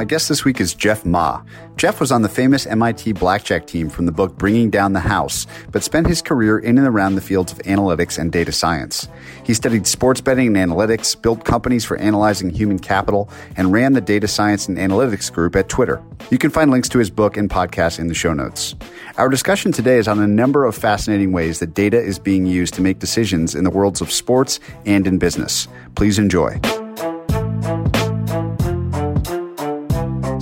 [0.00, 1.42] My guest this week is Jeff Ma.
[1.76, 5.46] Jeff was on the famous MIT blackjack team from the book Bringing Down the House,
[5.72, 9.08] but spent his career in and around the fields of analytics and data science.
[9.44, 13.28] He studied sports betting and analytics, built companies for analyzing human capital,
[13.58, 16.02] and ran the data science and analytics group at Twitter.
[16.30, 18.74] You can find links to his book and podcast in the show notes.
[19.18, 22.72] Our discussion today is on a number of fascinating ways that data is being used
[22.72, 25.68] to make decisions in the worlds of sports and in business.
[25.94, 26.58] Please enjoy.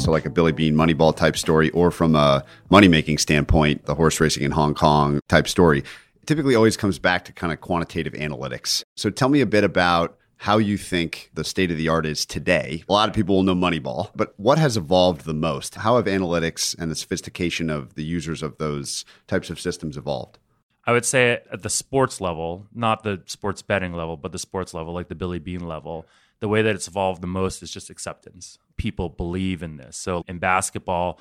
[0.08, 3.94] So, like a Billy Beane Moneyball type story, or from a money making standpoint, the
[3.94, 5.84] horse racing in Hong Kong type story,
[6.24, 8.82] typically always comes back to kind of quantitative analytics.
[8.96, 12.24] So, tell me a bit about how you think the state of the art is
[12.24, 12.84] today.
[12.88, 15.74] A lot of people will know Moneyball, but what has evolved the most?
[15.74, 20.38] How have analytics and the sophistication of the users of those types of systems evolved?
[20.86, 24.72] I would say at the sports level, not the sports betting level, but the sports
[24.72, 26.06] level, like the Billy Beane level,
[26.40, 28.58] the way that it's evolved the most is just acceptance.
[28.76, 29.96] People believe in this.
[29.96, 31.20] So in basketball,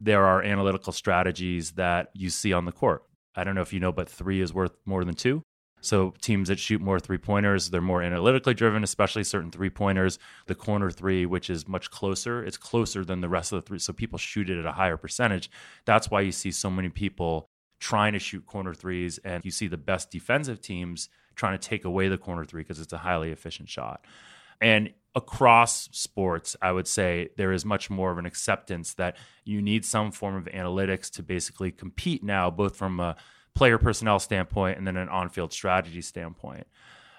[0.00, 3.04] there are analytical strategies that you see on the court.
[3.36, 5.42] I don't know if you know, but three is worth more than two.
[5.80, 10.18] So teams that shoot more three pointers, they're more analytically driven, especially certain three pointers.
[10.46, 13.78] The corner three, which is much closer, it's closer than the rest of the three.
[13.78, 15.50] So people shoot it at a higher percentage.
[15.84, 17.50] That's why you see so many people
[17.80, 21.84] trying to shoot corner threes, and you see the best defensive teams trying to take
[21.84, 24.06] away the corner three because it's a highly efficient shot.
[24.60, 29.62] And across sports, I would say there is much more of an acceptance that you
[29.62, 33.16] need some form of analytics to basically compete now, both from a
[33.54, 36.66] player personnel standpoint and then an on field strategy standpoint.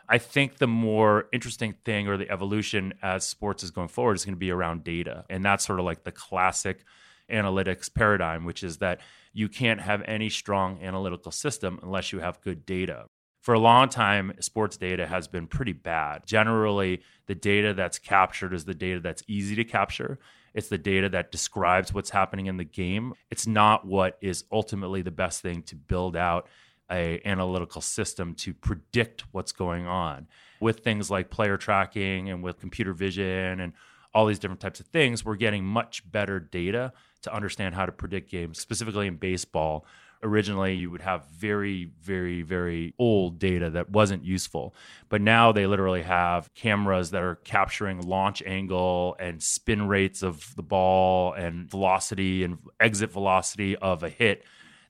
[0.08, 4.26] I think the more interesting thing or the evolution as sports is going forward is
[4.26, 5.26] going to be around data.
[5.30, 6.84] And that's sort of like the classic
[7.32, 9.02] analytics paradigm, which is that
[9.34, 13.08] you can't have any strong analytical system unless you have good data
[13.46, 16.26] for a long time, sports data has been pretty bad.
[16.26, 20.18] Generally, the data that's captured is the data that's easy to capture.
[20.56, 23.14] It's the data that describes what's happening in the game.
[23.30, 26.48] It's not what is ultimately the best thing to build out
[26.90, 30.26] a analytical system to predict what's going on.
[30.60, 33.74] With things like player tracking and with computer vision and
[34.12, 37.92] all these different types of things, we're getting much better data to understand how to
[37.92, 39.86] predict games, specifically in baseball
[40.24, 44.74] originally you would have very very very old data that wasn't useful.
[45.10, 50.56] But now they literally have cameras that are capturing launch angle and spin rates of
[50.56, 54.44] the ball and velocity and exit velocity of a hit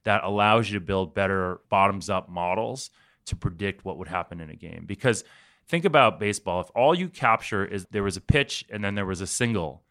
[0.04, 2.92] that allows you to build better bottoms up models
[3.26, 4.86] to predict what would happen in a game.
[4.86, 5.24] Because
[5.68, 6.62] think about baseball.
[6.62, 9.84] If all you capture is there was a pitch and then there was a single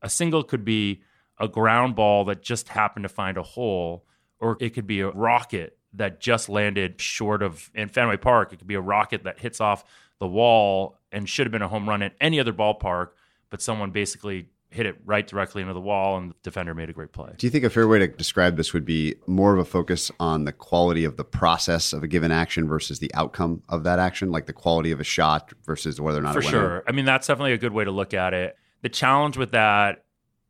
[0.00, 1.02] a single could be
[1.38, 4.04] a ground ball that just happened to find a hole
[4.40, 8.52] or it could be a rocket that just landed short of in Fenway Park.
[8.52, 9.84] It could be a rocket that hits off
[10.18, 13.08] the wall and should have been a home run at any other ballpark,
[13.50, 16.92] but someone basically hit it right directly into the wall and the defender made a
[16.92, 17.32] great play.
[17.38, 20.10] Do you think a fair way to describe this would be more of a focus
[20.20, 23.98] on the quality of the process of a given action versus the outcome of that
[23.98, 26.84] action, like the quality of a shot versus whether or not For sure.
[26.86, 28.56] I mean, that's definitely a good way to look at it.
[28.82, 30.04] The challenge with that,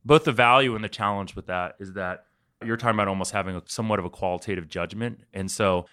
[0.04, 2.24] both the value and the challenge with that is that
[2.64, 5.20] you're talking about almost having a, somewhat of a qualitative judgment.
[5.32, 5.86] And so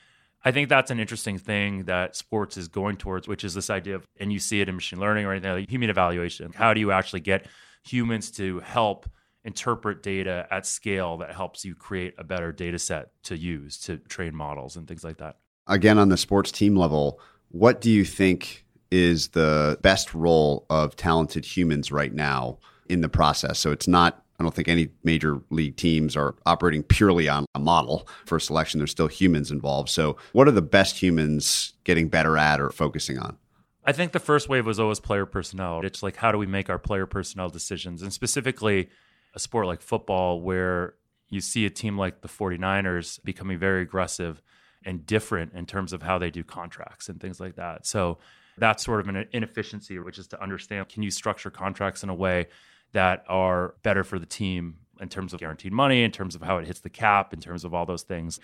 [0.43, 3.95] I think that's an interesting thing that sports is going towards, which is this idea
[3.95, 6.51] of, and you see it in machine learning or anything like human evaluation.
[6.53, 7.47] How do you actually get
[7.83, 9.07] humans to help
[9.43, 13.97] interpret data at scale that helps you create a better data set to use to
[13.97, 15.37] train models and things like that?
[15.67, 17.19] Again, on the sports team level,
[17.49, 23.09] what do you think is the best role of talented humans right now in the
[23.09, 23.59] process?
[23.59, 27.59] So it's not I don't think any major league teams are operating purely on a
[27.59, 28.79] model for selection.
[28.79, 29.89] There's still humans involved.
[29.89, 33.37] So, what are the best humans getting better at or focusing on?
[33.85, 35.81] I think the first wave was always player personnel.
[35.85, 38.01] It's like, how do we make our player personnel decisions?
[38.01, 38.89] And specifically,
[39.33, 40.95] a sport like football, where
[41.29, 44.41] you see a team like the 49ers becoming very aggressive
[44.83, 47.85] and different in terms of how they do contracts and things like that.
[47.85, 48.17] So,
[48.57, 52.15] that's sort of an inefficiency, which is to understand can you structure contracts in a
[52.15, 52.47] way
[52.93, 56.57] that are better for the team in terms of guaranteed money, in terms of how
[56.57, 58.39] it hits the cap, in terms of all those things.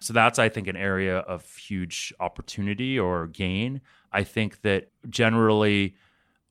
[0.00, 3.80] So that's, I think, an area of huge opportunity or gain.
[4.12, 5.96] I think that generally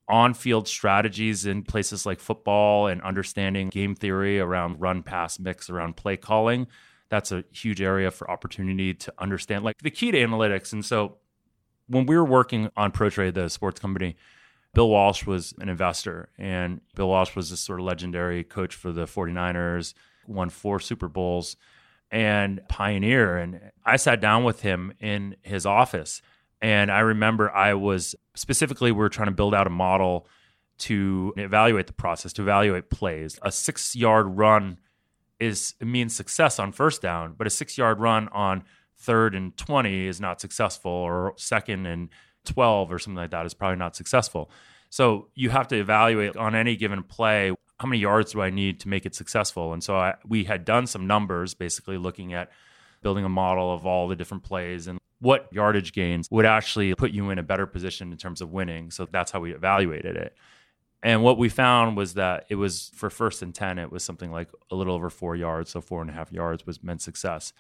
[0.10, 5.70] on field strategies in places like football and understanding game theory around run pass mix,
[5.70, 6.68] around play calling,
[7.10, 10.74] that's a huge area for opportunity to understand like the key to analytics.
[10.74, 11.18] And so
[11.88, 14.18] when we were working on ProTrade, the sports company,
[14.74, 18.92] Bill Walsh was an investor, and Bill Walsh was this sort of legendary coach for
[18.92, 19.94] the 49ers,
[20.28, 21.56] won four Super Bowls,
[22.12, 23.38] and pioneer.
[23.38, 26.22] And I sat down with him in his office,
[26.62, 30.28] and I remember I was specifically, we were trying to build out a model
[30.80, 33.40] to evaluate the process, to evaluate plays.
[33.42, 34.78] A six yard run
[35.40, 38.64] is means success on first down, but a six yard run on
[38.98, 42.10] third and 20 is not successful, or second and
[42.48, 44.50] 12 or something like that is probably not successful.
[44.90, 48.80] So you have to evaluate on any given play how many yards do I need
[48.82, 49.74] to make it successful?
[49.74, 52.50] And so I, we had done some numbers, basically looking at
[53.02, 57.12] building a model of all the different plays and what yardage gains would actually put
[57.12, 58.90] you in a better position in terms of winning.
[58.90, 60.36] So that's how we evaluated it.
[61.04, 64.32] And what we found was that it was for first and 10, it was something
[64.32, 65.72] like a little over four yards.
[65.72, 67.54] So four and a half yards was meant success.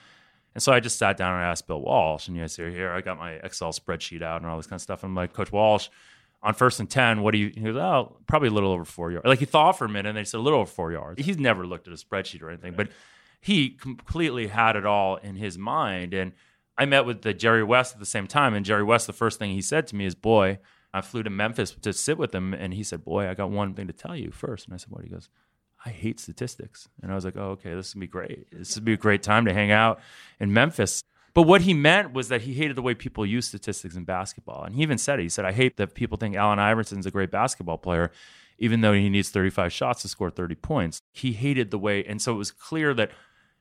[0.53, 2.69] And so I just sat down and I asked Bill Walsh, and you guys know,
[2.69, 5.03] here, I got my Excel spreadsheet out and all this kind of stuff.
[5.03, 5.89] I'm like, Coach Walsh,
[6.41, 9.11] on first and 10, what do you, he goes, oh, probably a little over four
[9.11, 9.27] yards.
[9.27, 11.23] Like he thought for a minute and they said a little over four yards.
[11.23, 12.89] He's never looked at a spreadsheet or anything, but
[13.39, 16.13] he completely had it all in his mind.
[16.13, 16.33] And
[16.77, 18.53] I met with the Jerry West at the same time.
[18.53, 20.59] And Jerry West, the first thing he said to me is, boy,
[20.93, 22.53] I flew to Memphis to sit with him.
[22.53, 24.65] And he said, boy, I got one thing to tell you first.
[24.65, 25.03] And I said, what?
[25.03, 25.29] He goes,
[25.87, 26.89] I hate statistics.
[27.01, 28.47] And I was like, oh, okay, this would be great.
[28.51, 30.01] This would be a great time to hang out
[30.37, 31.01] in Memphis.
[31.33, 34.63] But what he meant was that he hated the way people use statistics in basketball.
[34.63, 35.23] And he even said it.
[35.23, 38.11] He said, I hate that people think Allen Iverson's a great basketball player,
[38.57, 40.99] even though he needs 35 shots to score 30 points.
[41.13, 42.03] He hated the way.
[42.03, 43.11] And so it was clear that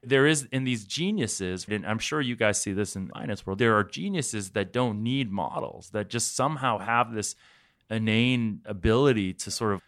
[0.03, 3.61] there is in these geniuses, and I'm sure you guys see this in finance world,
[3.61, 7.37] there are geniuses that don't need models, that just somehow have this
[7.89, 9.81] inane ability to sort of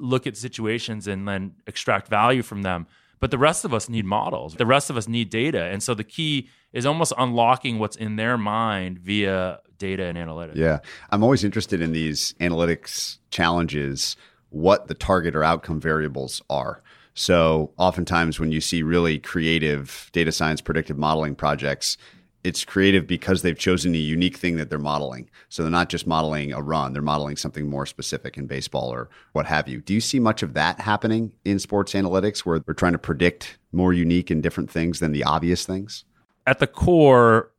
[0.00, 2.86] look at situations and then extract value from them.
[3.20, 4.54] But the rest of us need models.
[4.54, 5.64] The rest of us need data.
[5.64, 10.56] And so the key is almost unlocking what's in their mind via data and analytics.
[10.56, 10.78] Yeah.
[11.10, 14.16] I'm always interested in these analytics challenges,
[14.48, 16.82] what the target or outcome variables are.
[17.12, 21.98] So oftentimes when you see really creative data science predictive modeling projects,
[22.42, 25.28] it's creative because they've chosen a unique thing that they're modeling.
[25.48, 29.08] So they're not just modeling a run, they're modeling something more specific in baseball or
[29.32, 29.80] what have you.
[29.80, 33.58] Do you see much of that happening in sports analytics where we're trying to predict
[33.72, 36.04] more unique and different things than the obvious things?
[36.46, 37.50] At the core,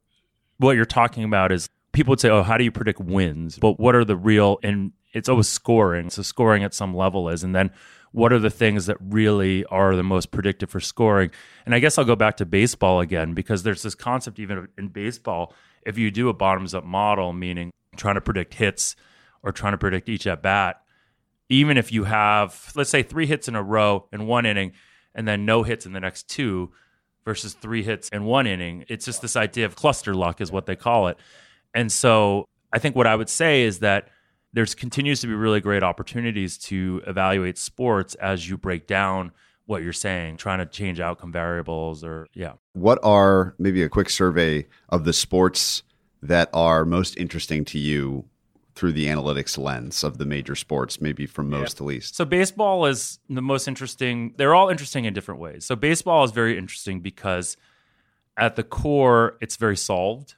[0.57, 3.59] what you're talking about is people would say, Oh, how do you predict wins?
[3.59, 6.09] But what are the real, and it's always scoring.
[6.09, 7.43] So scoring at some level is.
[7.43, 7.71] And then
[8.11, 11.31] what are the things that really are the most predictive for scoring?
[11.65, 14.89] And I guess I'll go back to baseball again because there's this concept even in
[14.89, 15.53] baseball.
[15.85, 18.95] If you do a bottoms up model, meaning trying to predict hits
[19.43, 20.81] or trying to predict each at bat,
[21.49, 24.73] even if you have, let's say, three hits in a row in one inning
[25.15, 26.71] and then no hits in the next two
[27.25, 30.65] versus three hits in one inning, it's just this idea of cluster luck, is what
[30.65, 31.17] they call it.
[31.73, 34.09] And so I think what I would say is that
[34.53, 39.31] there's continues to be really great opportunities to evaluate sports as you break down
[39.65, 42.53] what you're saying, trying to change outcome variables or yeah.
[42.73, 45.83] What are maybe a quick survey of the sports
[46.21, 48.25] that are most interesting to you
[48.75, 51.77] through the analytics lens of the major sports, maybe from most yeah.
[51.77, 52.15] to least?
[52.15, 54.33] So baseball is the most interesting.
[54.37, 55.65] They're all interesting in different ways.
[55.65, 57.55] So baseball is very interesting because
[58.37, 60.35] at the core, it's very solved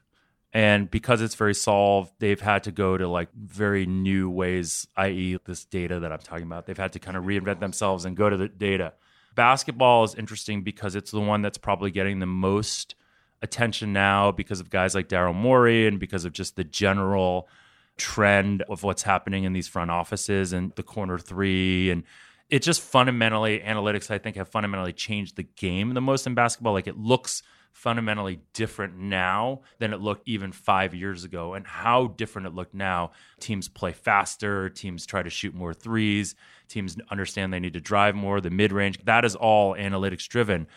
[0.54, 5.38] and because it's very solved they've had to go to like very new ways i.e
[5.46, 6.66] this data that i'm talking about.
[6.66, 8.94] They've had to kind of reinvent themselves and go to the data.
[9.36, 12.96] Basketball is interesting because it's the one that's probably getting the most
[13.42, 17.50] attention now because of guys like daryl morey and because of just the general
[17.98, 21.90] trend of what's happening in these front offices and the corner three.
[21.92, 22.04] And
[22.50, 26.74] it just fundamentally analytics i think have fundamentally changed the game the most in basketball.
[26.74, 27.42] Like it looks
[27.74, 32.74] fundamentally different now than it looked even five years ago, and how different it looked
[32.74, 33.12] now.
[33.40, 36.36] Teams play faster, teams try to shoot more threes,
[36.70, 39.04] teams understand they need to drive more, the mid range.
[39.04, 40.68] That is all analytics driven.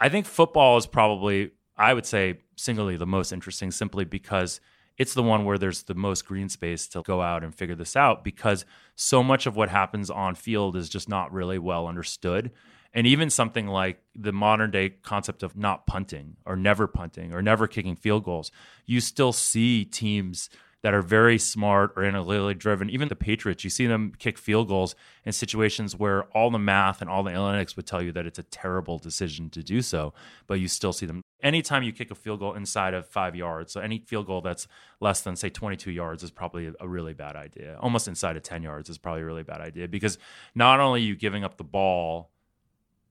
[0.00, 4.60] I think football is probably, I would say, singly the most interesting simply because
[4.96, 7.96] it's the one where there's the most green space to go out and figure this
[7.96, 8.64] out because
[8.96, 12.50] so much of what happens on field is just not really well understood.
[12.94, 17.42] And even something like the modern day concept of not punting or never punting or
[17.42, 18.50] never kicking field goals,
[18.86, 20.48] you still see teams
[20.82, 22.88] that are very smart or analytically driven.
[22.88, 27.00] Even the Patriots, you see them kick field goals in situations where all the math
[27.00, 30.14] and all the analytics would tell you that it's a terrible decision to do so,
[30.46, 31.20] but you still see them.
[31.42, 34.68] Anytime you kick a field goal inside of five yards, so any field goal that's
[35.00, 37.76] less than, say, 22 yards is probably a really bad idea.
[37.80, 40.16] Almost inside of 10 yards is probably a really bad idea because
[40.54, 42.30] not only are you giving up the ball,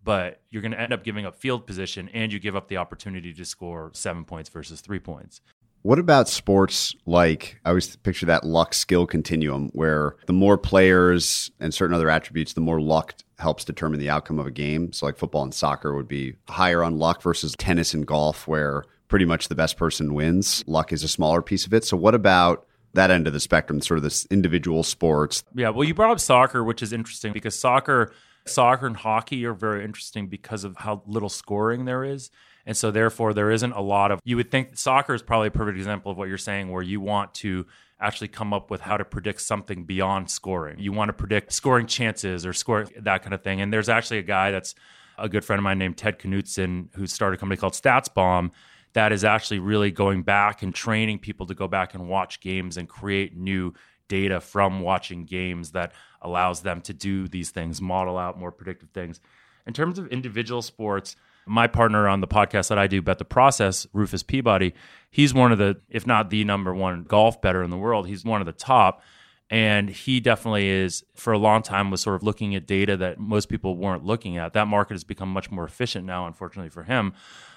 [0.07, 2.77] but you're going to end up giving up field position and you give up the
[2.77, 5.41] opportunity to score seven points versus three points.
[5.81, 11.51] What about sports like I always picture that luck skill continuum where the more players
[11.59, 14.93] and certain other attributes, the more luck helps determine the outcome of a game.
[14.93, 18.85] So like football and soccer would be higher on luck versus tennis and golf where
[19.09, 20.63] pretty much the best person wins.
[20.67, 21.83] Luck is a smaller piece of it.
[21.83, 25.43] So what about that end of the spectrum, sort of this individual sports?
[25.53, 28.13] Yeah, well you brought up soccer, which is interesting because soccer
[28.49, 32.29] soccer and hockey are very interesting because of how little scoring there is.
[32.65, 35.51] And so, therefore, there isn't a lot of, you would think soccer is probably a
[35.51, 37.65] perfect example of what you're saying, where you want to
[37.99, 40.77] actually come up with how to predict something beyond scoring.
[40.77, 43.61] You want to predict scoring chances or score that kind of thing.
[43.61, 44.75] And there's actually a guy that's
[45.17, 48.51] a good friend of mine named Ted Knutson who started a company called StatsBomb
[48.93, 52.77] that is actually really going back and training people to go back and watch games
[52.77, 53.73] and create new
[54.07, 58.89] data from watching games that allows them to do these things, model out more predictive
[58.89, 59.19] things.
[59.65, 63.25] In terms of individual sports, my partner on the podcast that I do, Bet the
[63.25, 64.73] Process, Rufus Peabody,
[65.09, 68.07] he's one of the, if not the number one golf better in the world.
[68.07, 69.01] He's one of the top.
[69.49, 73.17] And he definitely is, for a long time, was sort of looking at data that
[73.17, 74.51] most people weren't looking at.
[74.51, 77.13] That market has become much more efficient now, unfortunately for him.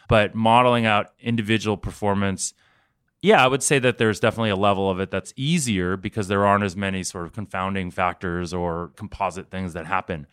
[0.09, 2.55] But modeling out individual performance,
[3.23, 6.47] yeah, I would say that there's definitely a level of it that's easier because there
[6.47, 10.27] aren't as many sort of confounding factors or composite things that happen.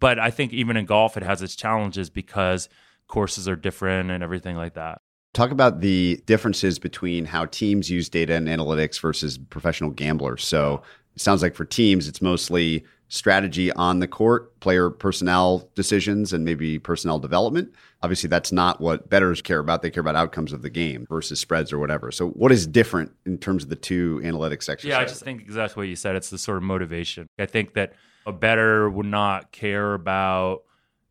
[0.00, 2.68] But I think even in golf, it has its challenges because
[3.08, 5.00] courses are different and everything like that.
[5.34, 10.44] Talk about the differences between how teams use data and analytics versus professional gamblers.
[10.44, 10.82] So
[11.16, 16.44] it sounds like for teams, it's mostly strategy on the court, player personnel decisions, and
[16.44, 17.74] maybe personnel development.
[18.02, 19.82] Obviously, that's not what bettors care about.
[19.82, 22.12] They care about outcomes of the game versus spreads or whatever.
[22.12, 24.84] So, what is different in terms of the two analytics exercises?
[24.84, 26.16] Yeah, I just think exactly what you said.
[26.16, 27.26] It's the sort of motivation.
[27.38, 27.94] I think that
[28.26, 30.62] a better would not care about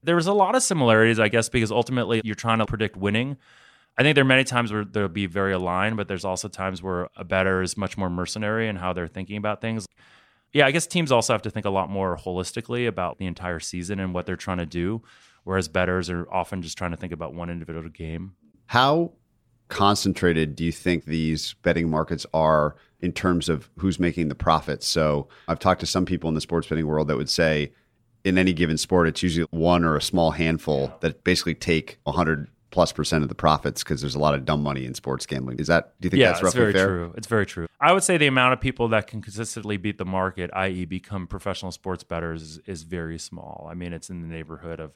[0.04, 3.38] there's a lot of similarities, I guess, because ultimately you're trying to predict winning.
[3.98, 6.84] I think there are many times where they'll be very aligned, but there's also times
[6.84, 9.88] where a better is much more mercenary in how they're thinking about things.
[10.54, 13.60] Yeah, I guess teams also have to think a lot more holistically about the entire
[13.60, 15.04] season and what they're trying to do,
[15.44, 18.34] whereas bettors are often just trying to think about one individual game.
[18.68, 19.14] How
[19.68, 24.88] concentrated do you think these betting markets are in terms of who's making the profits?
[24.88, 27.74] So I've talked to some people in the sports betting world that would say
[28.24, 32.48] in any given sport, it's usually one or a small handful that basically take 100
[32.72, 35.60] plus percent of the profits because there's a lot of dumb money in sports gambling.
[35.60, 36.88] Is that, do you think yeah, that's roughly very fair?
[36.88, 37.14] true.
[37.16, 37.68] It's very true.
[37.80, 41.28] I would say the amount of people that can consistently beat the market, i.e., become
[41.28, 43.68] professional sports bettors, is, is very small.
[43.70, 44.96] I mean, it's in the neighborhood of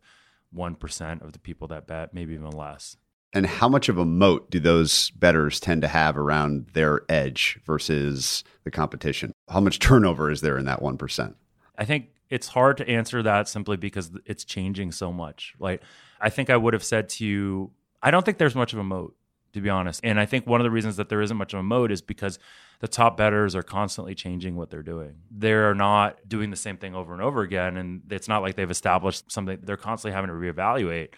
[0.55, 2.97] 1% of the people that bet, maybe even less.
[3.33, 7.59] And how much of a moat do those bettors tend to have around their edge
[7.65, 9.31] versus the competition?
[9.47, 11.33] How much turnover is there in that 1%?
[11.77, 15.53] I think it's hard to answer that simply because it's changing so much.
[15.59, 15.81] Like
[16.21, 18.83] I think I would have said to you, I don't think there's much of a
[18.83, 19.15] moat,
[19.53, 20.01] to be honest.
[20.03, 22.01] And I think one of the reasons that there isn't much of a moat is
[22.01, 22.39] because
[22.79, 25.15] the top bettors are constantly changing what they're doing.
[25.29, 27.77] They're not doing the same thing over and over again.
[27.77, 31.09] And it's not like they've established something, they're constantly having to reevaluate.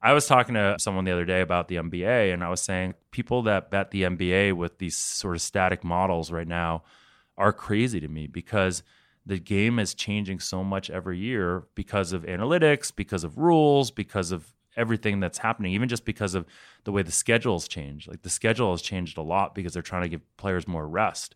[0.00, 2.92] I was talking to someone the other day about the NBA, and I was saying
[3.10, 6.84] people that bet the NBA with these sort of static models right now
[7.38, 8.82] are crazy to me because
[9.26, 14.32] the game is changing so much every year because of analytics, because of rules, because
[14.32, 16.46] of everything that's happening, even just because of
[16.84, 18.08] the way the schedules change.
[18.08, 21.34] Like the schedule has changed a lot because they're trying to give players more rest.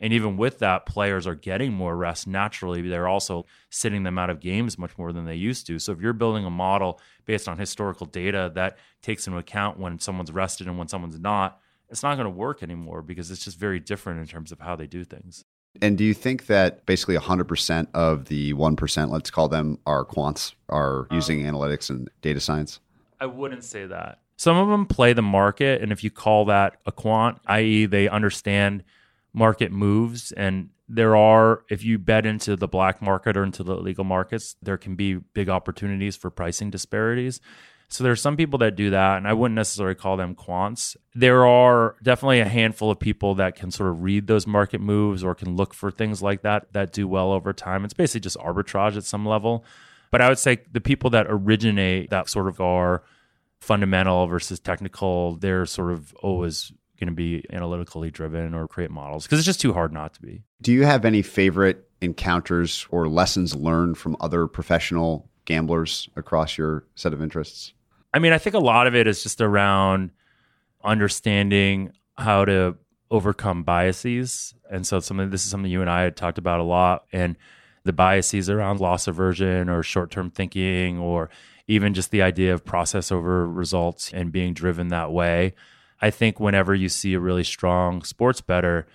[0.00, 2.88] And even with that, players are getting more rest naturally.
[2.88, 5.78] They're also sitting them out of games much more than they used to.
[5.78, 9.98] So if you're building a model based on historical data that takes into account when
[9.98, 13.58] someone's rested and when someone's not, it's not going to work anymore because it's just
[13.58, 15.44] very different in terms of how they do things.
[15.80, 20.54] And do you think that basically 100% of the 1%, let's call them, are quants,
[20.68, 22.80] are um, using analytics and data science?
[23.20, 24.20] I wouldn't say that.
[24.36, 25.82] Some of them play the market.
[25.82, 28.84] And if you call that a quant, i.e., they understand
[29.32, 33.76] market moves, and there are, if you bet into the black market or into the
[33.76, 37.40] legal markets, there can be big opportunities for pricing disparities.
[37.90, 40.94] So there are some people that do that, and I wouldn't necessarily call them quants.
[41.14, 45.24] There are definitely a handful of people that can sort of read those market moves
[45.24, 47.84] or can look for things like that that do well over time.
[47.84, 49.64] It's basically just arbitrage at some level.
[50.10, 53.02] But I would say the people that originate that sort of are
[53.60, 59.24] fundamental versus technical, they're sort of always going to be analytically driven or create models
[59.24, 60.42] because it's just too hard not to be.
[60.60, 66.84] Do you have any favorite encounters or lessons learned from other professional gamblers across your
[66.94, 67.72] set of interests?
[68.12, 70.10] I mean, I think a lot of it is just around
[70.82, 72.76] understanding how to
[73.10, 74.54] overcome biases.
[74.70, 77.36] And so something this is something you and I had talked about a lot and
[77.84, 81.30] the biases around loss aversion or short-term thinking or
[81.66, 85.54] even just the idea of process over results and being driven that way.
[86.00, 88.86] I think whenever you see a really strong sports better,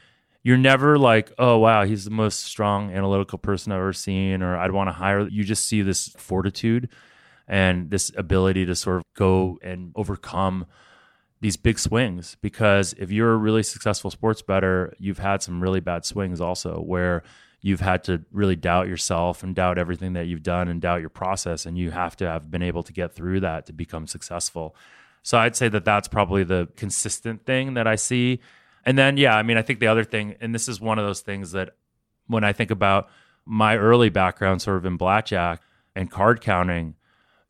[0.44, 4.58] you're never like, oh wow, he's the most strong analytical person I've ever seen, or
[4.58, 5.28] I'd want to hire.
[5.28, 6.90] You just see this fortitude
[7.48, 10.66] and this ability to sort of go and overcome
[11.42, 12.38] these big swings.
[12.42, 16.80] Because if you're a really successful sports better, you've had some really bad swings also
[16.80, 17.24] where
[17.62, 21.10] you've had to really doubt yourself and doubt everything that you've done and doubt your
[21.10, 21.66] process.
[21.66, 24.76] And you have to have been able to get through that to become successful.
[25.22, 28.40] So I'd say that that's probably the consistent thing that I see.
[28.86, 31.06] And then, yeah, I mean, I think the other thing, and this is one of
[31.06, 31.72] those things that
[32.28, 33.10] when I think about
[33.46, 35.62] my early background sort of in blackjack
[35.96, 36.96] and card counting,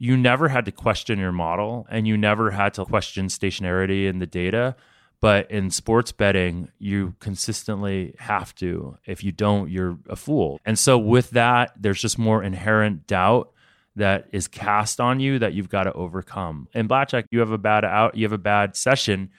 [0.03, 4.19] you never had to question your model and you never had to question stationarity in
[4.19, 4.75] the data
[5.21, 8.97] but in sports betting, you consistently have to.
[9.05, 10.59] If you don't, you're a fool.
[10.65, 13.53] And so, with that, there's just more inherent doubt
[13.95, 16.67] that is cast on you that you've got to overcome.
[16.73, 19.29] In blackjack, you have a bad out, you have a bad session,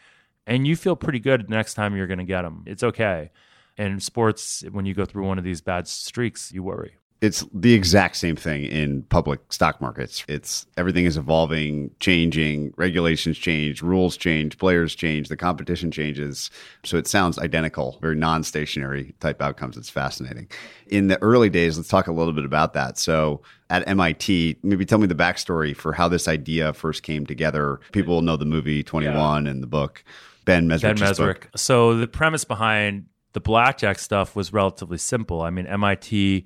[0.46, 2.64] and you feel pretty good the next time you're going to get them.
[2.66, 3.30] It's okay.
[3.76, 7.72] In sports, when you go through one of these bad streaks, you worry it's the
[7.72, 10.22] exact same thing in public stock markets.
[10.28, 16.50] It's everything is evolving, changing, regulations change, rules change, players change, the competition changes.
[16.84, 19.78] So it sounds identical, very non-stationary type outcomes.
[19.78, 20.48] It's fascinating.
[20.88, 22.98] In the early days, let's talk a little bit about that.
[22.98, 23.40] So
[23.70, 27.80] at MIT, maybe tell me the backstory for how this idea first came together.
[27.92, 29.50] People will know the movie 21 yeah.
[29.50, 30.04] and the book.
[30.44, 30.82] Ben Mezrich.
[30.82, 31.16] Ben Mezrich.
[31.16, 31.48] Book.
[31.56, 35.40] So the premise behind the blackjack stuff was relatively simple.
[35.40, 36.44] I mean, MIT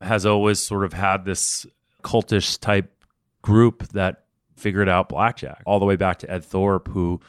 [0.00, 1.66] has always sort of had this
[2.02, 2.90] cultish type
[3.42, 4.24] group that
[4.56, 7.20] figured out blackjack all the way back to Ed Thorp, who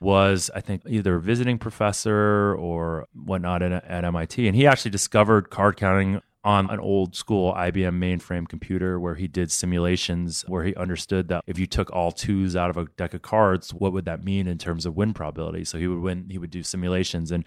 [0.00, 4.46] was, I think, either a visiting professor or whatnot at, at MIT.
[4.46, 9.28] And he actually discovered card counting on an old school IBM mainframe computer where he
[9.28, 13.12] did simulations where he understood that if you took all twos out of a deck
[13.12, 15.64] of cards, what would that mean in terms of win probability?
[15.64, 17.30] So he would win, he would do simulations.
[17.30, 17.44] And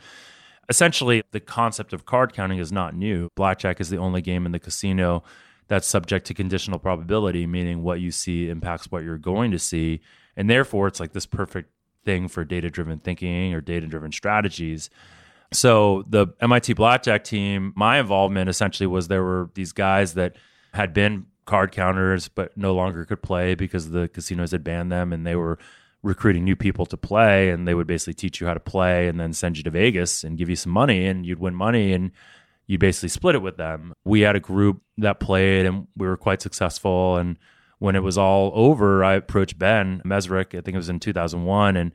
[0.69, 3.29] essentially the concept of card counting is not new.
[3.35, 5.23] Blackjack is the only game in the casino
[5.67, 10.01] that's subject to conditional probability, meaning what you see impacts what you're going to see.
[10.35, 11.69] And therefore, it's like this perfect
[12.05, 14.89] thing for data driven thinking or data driven strategies.
[15.51, 20.35] So, the MIT Blackjack team, my involvement essentially was there were these guys that
[20.73, 25.11] had been card counters but no longer could play because the casinos had banned them
[25.11, 25.59] and they were
[26.03, 29.19] recruiting new people to play and they would basically teach you how to play and
[29.19, 32.11] then send you to Vegas and give you some money and you'd win money and
[32.67, 33.93] you'd basically split it with them.
[34.03, 37.39] We had a group that played and we were quite successful and
[37.79, 41.75] when it was all over, I approached Ben Mezrich, I think it was in 2001
[41.77, 41.91] and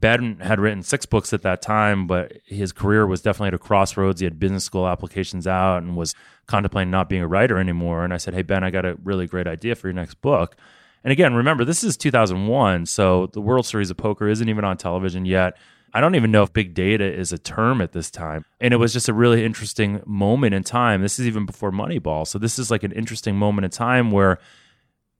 [0.00, 3.58] Ben had written six books at that time, but his career was definitely at a
[3.58, 4.20] crossroads.
[4.20, 6.14] He had business school applications out and was
[6.46, 8.04] contemplating not being a writer anymore.
[8.04, 10.56] And I said, Hey, Ben, I got a really great idea for your next book.
[11.04, 14.78] And again, remember, this is 2001, so the World Series of Poker isn't even on
[14.78, 15.58] television yet.
[15.92, 18.44] I don't even know if big data is a term at this time.
[18.58, 21.02] And it was just a really interesting moment in time.
[21.02, 22.26] This is even before Moneyball.
[22.26, 24.38] So this is like an interesting moment in time where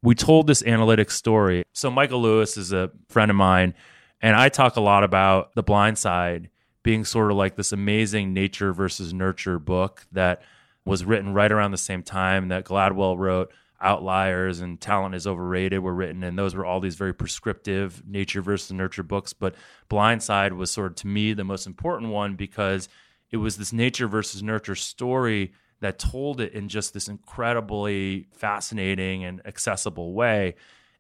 [0.03, 1.65] we told this analytics story.
[1.73, 3.75] So Michael Lewis is a friend of mine,
[4.21, 6.49] and I talk a lot about The Blind Side
[6.83, 10.43] being sort of like this amazing nature versus nurture book that
[10.85, 13.53] was written right around the same time that Gladwell wrote
[13.85, 18.41] outliers and talent is overrated were written and those were all these very prescriptive nature
[18.43, 19.33] versus nurture books.
[19.33, 19.55] But
[19.91, 22.89] blindside was sort of to me the most important one because
[23.31, 29.25] it was this nature versus nurture story that told it in just this incredibly fascinating
[29.25, 30.55] and accessible way.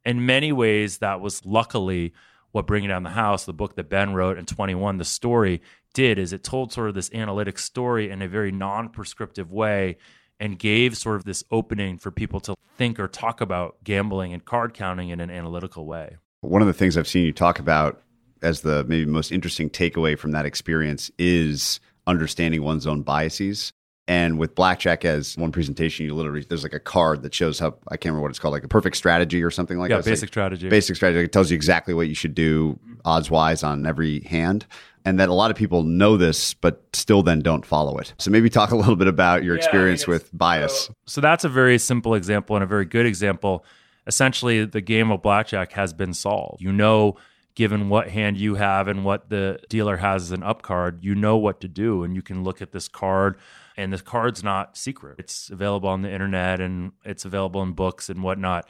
[0.04, 2.12] In many ways that was luckily
[2.52, 5.60] what bringing down the house the book that ben wrote in 21 the story
[5.92, 9.96] did is it told sort of this analytic story in a very non-prescriptive way
[10.40, 14.44] and gave sort of this opening for people to think or talk about gambling and
[14.44, 16.16] card counting in an analytical way.
[16.40, 18.02] One of the things I've seen you talk about
[18.42, 23.72] as the maybe most interesting takeaway from that experience is understanding one's own biases.
[24.06, 27.78] And with blackjack as one presentation, you literally there's like a card that shows how
[27.88, 30.06] I can't remember what it's called, like a perfect strategy or something like yeah, that.
[30.06, 30.68] Yeah, basic like strategy.
[30.68, 31.24] Basic strategy.
[31.24, 34.66] It tells you exactly what you should do odds wise on every hand
[35.04, 38.14] and that a lot of people know this but still then don't follow it.
[38.18, 40.86] So maybe talk a little bit about your yeah, experience with bias.
[40.86, 43.64] So, so, that's a very simple example and a very good example.
[44.06, 46.60] Essentially, the game of blackjack has been solved.
[46.60, 47.16] You know
[47.54, 51.14] given what hand you have and what the dealer has as an up card, you
[51.14, 52.02] know what to do.
[52.02, 53.38] And you can look at this card,
[53.76, 55.16] and this card's not secret.
[55.18, 58.68] It's available on the internet and it's available in books and whatnot.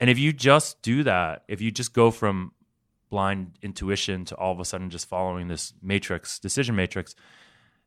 [0.00, 2.52] And if you just do that, if you just go from
[3.12, 7.14] blind intuition to all of a sudden just following this matrix, decision matrix,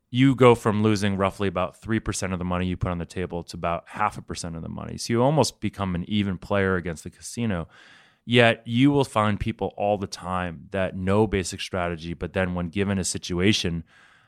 [0.08, 3.42] you go from losing roughly about 3% of the money you put on the table
[3.42, 4.96] to about half a percent of the money.
[4.96, 7.66] So you almost become an even player against the casino.
[8.24, 12.68] Yet you will find people all the time that know basic strategy, but then when
[12.68, 13.82] given a situation,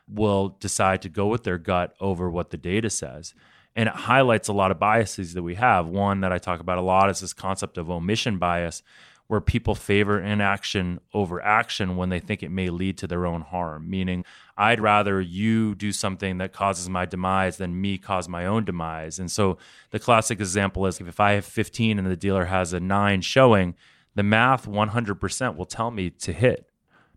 [0.09, 3.35] will decide to go with their gut over what the data says.
[3.77, 5.87] And it highlights a lot of biases that we have.
[5.87, 8.83] One that I talk about a lot is this concept of omission bias,
[9.29, 13.43] where people favor inaction over action when they think it may lead to their own
[13.43, 13.89] harm.
[13.89, 14.25] Meaning,
[14.57, 19.19] I'd rather you do something that causes my demise than me cause my own demise.
[19.19, 19.59] And so
[19.91, 23.75] the classic example is if I have 15 and the dealer has a nine showing,
[24.15, 26.65] the math 100% will tell me to hit.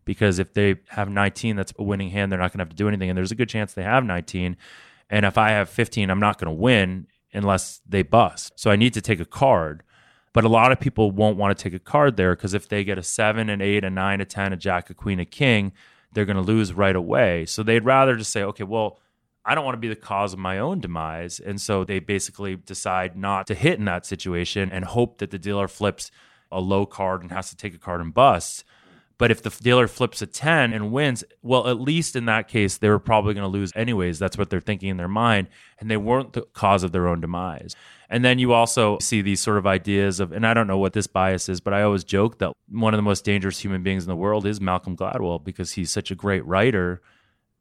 [0.04, 2.76] Because if they have 19 that's a winning hand they're not going to have to
[2.76, 3.10] do anything.
[3.10, 4.58] And there's a good chance they have 19
[5.10, 8.60] and if i have 15 i'm not going to win unless they bust.
[8.60, 9.84] So i need to take a card
[10.34, 12.84] but a lot of people won't want to take a card there because if they
[12.84, 15.72] get a 7 an 8 a 9 a 10 a jack a queen a king
[16.13, 19.00] they're going to lose right away so they'd rather just say okay well
[19.44, 21.39] I don't want to be the cause of my own demise.
[21.39, 25.39] And so they basically decide not to hit in that situation and hope that the
[25.39, 26.12] dealer flips
[26.52, 28.63] a low card and has to take a card and busts.
[29.22, 32.78] But if the dealer flips a 10 and wins, well, at least in that case,
[32.78, 34.18] they were probably going to lose anyways.
[34.18, 35.48] That's what they're thinking in their mind.
[35.80, 37.76] And they weren't the cause of their own demise.
[38.10, 40.94] And then you also see these sort of ideas of, and I don't know what
[40.94, 44.06] this bias is, but I always joke that one of the most dangerous human beings
[44.06, 47.00] in the world is Malcolm Gladwell because he's such a great writer,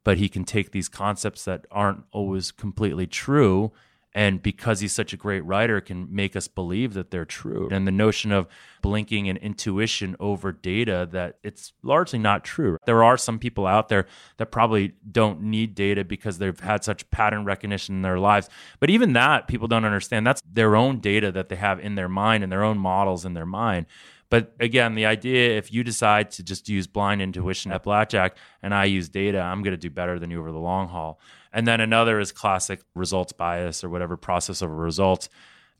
[0.03, 3.71] but he can take these concepts that aren't always completely true
[4.13, 7.69] and because he's such a great writer can make us believe that they're true.
[7.71, 8.47] And the notion of
[8.81, 12.77] blinking and intuition over data that it's largely not true.
[12.85, 17.09] There are some people out there that probably don't need data because they've had such
[17.09, 18.49] pattern recognition in their lives.
[18.79, 20.27] But even that people don't understand.
[20.27, 23.33] That's their own data that they have in their mind and their own models in
[23.33, 23.85] their mind.
[24.29, 28.73] But again, the idea if you decide to just use blind intuition at blackjack and
[28.73, 31.19] I use data, I'm going to do better than you over the long haul.
[31.53, 35.29] And then another is classic results bias or whatever process over results,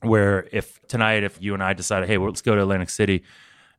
[0.02, 3.24] where if tonight, if you and I decided, hey, let's go to Atlantic City,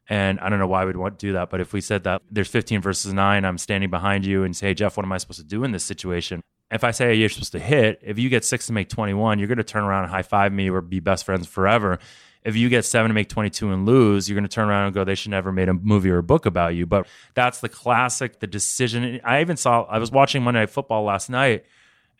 [0.09, 2.23] and I don't know why we'd want to do that, but if we said that
[2.31, 5.19] there's 15 versus nine, I'm standing behind you and say, hey, Jeff, what am I
[5.19, 6.41] supposed to do in this situation?
[6.71, 9.39] If I say hey, you're supposed to hit, if you get six to make 21,
[9.39, 11.99] you're going to turn around and high five me or be best friends forever
[12.45, 14.95] if you get seven to make 22 and lose, you're going to turn around and
[14.95, 16.87] go, they should never made a movie or a book about you.
[16.87, 19.21] But that's the classic, the decision.
[19.25, 21.65] I even saw, I was watching Monday Night Football last night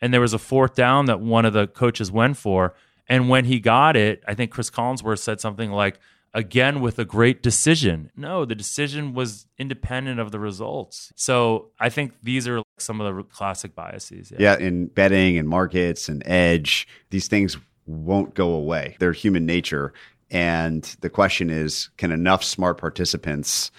[0.03, 2.73] and there was a fourth down that one of the coaches went for.
[3.07, 5.97] And when he got it, I think Chris Collinsworth said something like,
[6.33, 8.11] again with a great decision.
[8.17, 11.13] No, the decision was independent of the results.
[11.15, 14.31] So I think these are some of the classic biases.
[14.31, 14.57] Yeah.
[14.57, 18.97] yeah, in betting and markets and edge, these things won't go away.
[18.99, 19.93] They're human nature.
[20.29, 23.71] And the question is can enough smart participants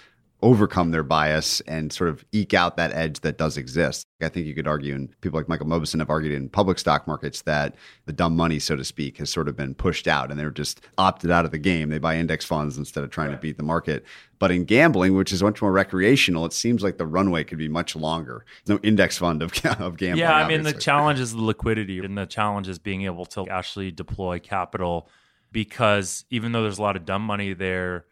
[0.45, 4.07] overcome their bias and sort of eke out that edge that does exist.
[4.21, 7.07] I think you could argue, and people like Michael Mauboussin have argued in public stock
[7.07, 10.39] markets that the dumb money, so to speak, has sort of been pushed out and
[10.39, 11.89] they're just opted out of the game.
[11.89, 13.37] They buy index funds instead of trying right.
[13.37, 14.05] to beat the market.
[14.39, 17.69] But in gambling, which is much more recreational, it seems like the runway could be
[17.69, 18.45] much longer.
[18.69, 20.19] no index fund of, of gambling.
[20.19, 20.65] Yeah, I obviously.
[20.65, 24.41] mean, the challenge is the liquidity and the challenge is being able to actually deploy
[24.41, 25.09] capital
[25.53, 28.05] because even though there's a lot of dumb money there,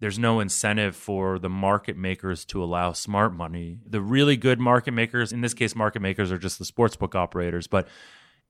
[0.00, 3.78] there's no incentive for the market makers to allow smart money.
[3.86, 7.66] The really good market makers, in this case, market makers are just the sportsbook operators,
[7.66, 7.88] but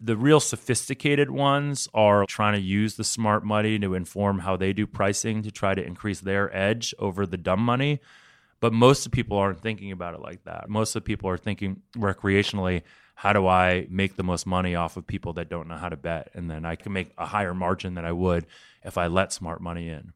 [0.01, 4.73] the real sophisticated ones are trying to use the smart money to inform how they
[4.73, 8.01] do pricing to try to increase their edge over the dumb money.
[8.61, 10.69] But most of the people aren't thinking about it like that.
[10.69, 12.83] Most of the people are thinking recreationally,
[13.15, 15.97] how do I make the most money off of people that don't know how to
[15.97, 16.31] bet?
[16.35, 18.47] And then I can make a higher margin than I would
[18.83, 20.13] if I let smart money in.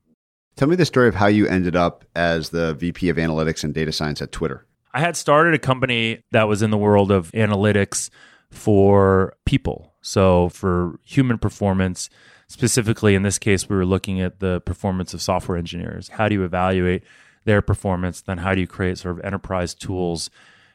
[0.58, 3.72] Tell me the story of how you ended up as the VP of analytics and
[3.72, 4.66] data science at Twitter.
[4.92, 8.10] I had started a company that was in the world of analytics
[8.50, 9.94] for people.
[10.00, 12.10] So, for human performance,
[12.48, 16.08] specifically in this case, we were looking at the performance of software engineers.
[16.08, 17.04] How do you evaluate
[17.44, 18.20] their performance?
[18.20, 20.28] Then, how do you create sort of enterprise tools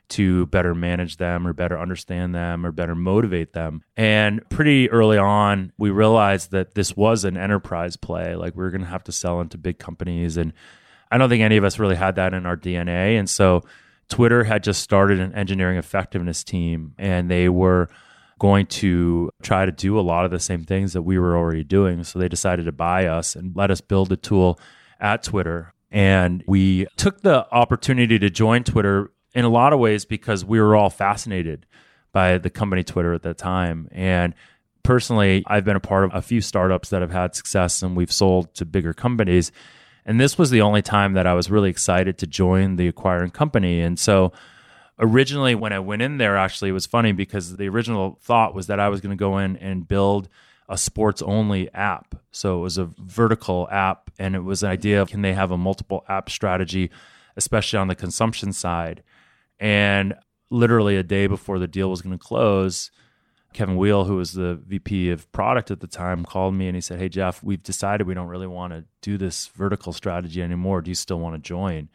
[0.09, 3.83] to better manage them or better understand them or better motivate them.
[3.97, 8.35] And pretty early on, we realized that this was an enterprise play.
[8.35, 10.37] Like we were going to have to sell into big companies.
[10.37, 10.53] And
[11.11, 13.17] I don't think any of us really had that in our DNA.
[13.17, 13.63] And so
[14.09, 17.89] Twitter had just started an engineering effectiveness team and they were
[18.39, 21.63] going to try to do a lot of the same things that we were already
[21.63, 22.03] doing.
[22.03, 24.59] So they decided to buy us and let us build a tool
[24.99, 30.05] at Twitter And we took the opportunity to join Twitter in a lot of ways
[30.05, 31.65] because we were all fascinated
[32.11, 33.89] by the company Twitter at that time.
[33.91, 34.33] And
[34.83, 38.11] personally, I've been a part of a few startups that have had success and we've
[38.11, 39.51] sold to bigger companies.
[40.05, 43.31] And this was the only time that I was really excited to join the acquiring
[43.31, 43.79] company.
[43.81, 44.33] And so
[44.99, 48.67] originally, when I went in there, actually, it was funny because the original thought was
[48.67, 50.29] that I was going to go in and build
[50.69, 52.15] a sports only app.
[52.31, 55.51] So it was a vertical app, and it was an idea of can they have
[55.51, 56.89] a multiple app strategy,
[57.35, 59.03] especially on the consumption side.
[59.59, 60.15] And
[60.49, 62.91] literally a day before the deal was going to close,
[63.53, 66.81] Kevin Weil, who was the VP of product at the time, called me and he
[66.81, 70.81] said, Hey, Jeff, we've decided we don't really want to do this vertical strategy anymore.
[70.81, 71.89] Do you still want to join?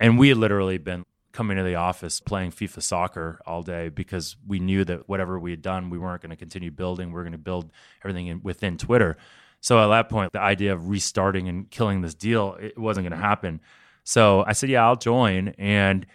[0.00, 4.36] And we had literally been coming to the office playing FIFA soccer all day because
[4.46, 7.08] we knew that whatever we had done, we weren't going to continue building.
[7.08, 7.70] We were going to build
[8.02, 9.16] everything in, within Twitter.
[9.60, 13.20] So at that point, the idea of restarting and killing this deal, it wasn't going
[13.20, 13.60] to happen.
[14.04, 15.48] So I said, Yeah, I'll join.
[15.58, 16.06] And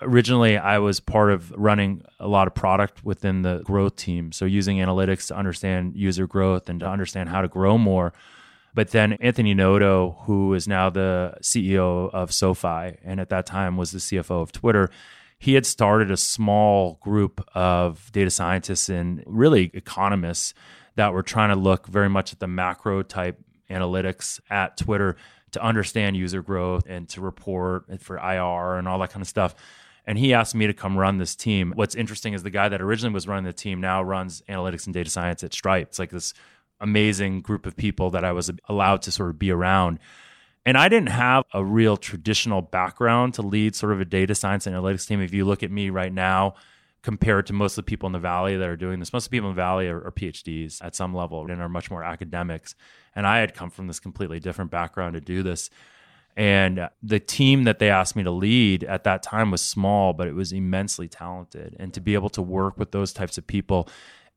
[0.00, 4.32] originally I was part of running a lot of product within the growth team.
[4.32, 8.12] So using analytics to understand user growth and to understand how to grow more.
[8.74, 13.76] But then Anthony Noto, who is now the CEO of SoFi and at that time
[13.76, 14.90] was the CFO of Twitter,
[15.38, 20.52] he had started a small group of data scientists and really economists
[20.96, 23.38] that were trying to look very much at the macro type
[23.70, 25.16] analytics at Twitter
[25.52, 29.54] to understand user growth and to report for IR and all that kind of stuff
[30.08, 31.74] and he asked me to come run this team.
[31.76, 34.94] What's interesting is the guy that originally was running the team now runs analytics and
[34.94, 35.88] data science at Stripe.
[35.88, 36.32] It's like this
[36.80, 39.98] amazing group of people that I was allowed to sort of be around.
[40.64, 44.64] And I didn't have a real traditional background to lead sort of a data science
[44.64, 45.20] analytics team.
[45.20, 46.54] If you look at me right now,
[47.02, 49.30] compared to most of the people in the valley that are doing this, most of
[49.30, 52.02] the people in the valley are, are PhDs at some level and are much more
[52.02, 52.74] academics.
[53.14, 55.68] And I had come from this completely different background to do this.
[56.36, 60.28] And the team that they asked me to lead at that time was small, but
[60.28, 61.74] it was immensely talented.
[61.80, 63.88] And to be able to work with those types of people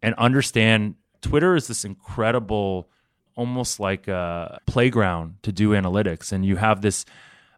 [0.01, 2.89] and understand Twitter is this incredible,
[3.35, 6.31] almost like a playground to do analytics.
[6.31, 7.05] And you have this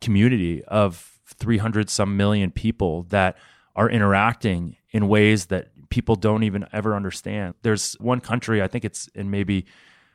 [0.02, 3.38] community of 300 some million people that
[3.76, 7.54] are interacting in ways that people don't even ever understand.
[7.62, 9.66] There's one country, I think it's in maybe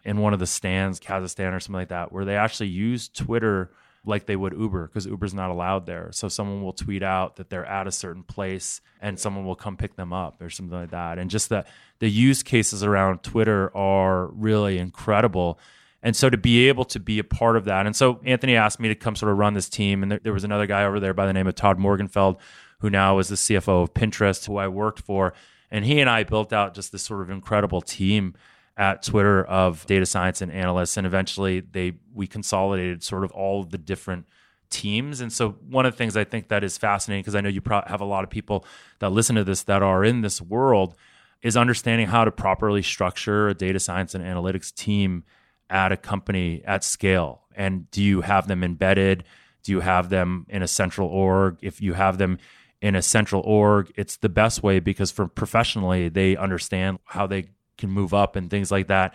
[0.05, 3.71] in one of the stands, Kazakhstan or something like that, where they actually use Twitter
[4.05, 6.11] like they would Uber because Uber's not allowed there.
[6.13, 9.77] So someone will tweet out that they're at a certain place and someone will come
[9.77, 11.19] pick them up or something like that.
[11.19, 11.67] And just that
[11.99, 15.59] the use cases around Twitter are really incredible.
[16.03, 17.87] And so to be able to be a part of that.
[17.87, 20.03] And so Anthony asked me to come sort of run this team.
[20.03, 22.39] And there, there was another guy over there by the name of Todd Morgenfeld,
[22.81, 25.35] who now is the CFO of Pinterest, who I worked for.
[25.71, 28.35] And he and I built out just this sort of incredible team
[28.79, 33.61] at Twitter of data science and analysts, and eventually they we consolidated sort of all
[33.61, 34.27] of the different
[34.71, 35.21] teams.
[35.21, 37.61] And so one of the things I think that is fascinating because I know you
[37.61, 38.65] pro- have a lot of people
[39.01, 40.95] that listen to this that are in this world
[41.43, 45.25] is understanding how to properly structure a data science and analytics team
[45.71, 47.43] at a company at scale.
[47.55, 49.25] And do you have them embedded?
[49.65, 51.59] Do you have them in a central org?
[51.63, 52.39] If you have them
[52.81, 57.49] in a central org, it's the best way because for professionally, they understand how they
[57.79, 59.15] can move up and things like that.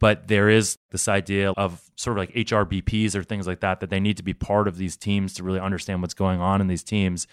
[0.00, 3.90] But there is this idea of sort of like HRBPs or things like that, that
[3.90, 6.66] they need to be part of these teams to really understand what's going on in
[6.66, 7.26] these teams.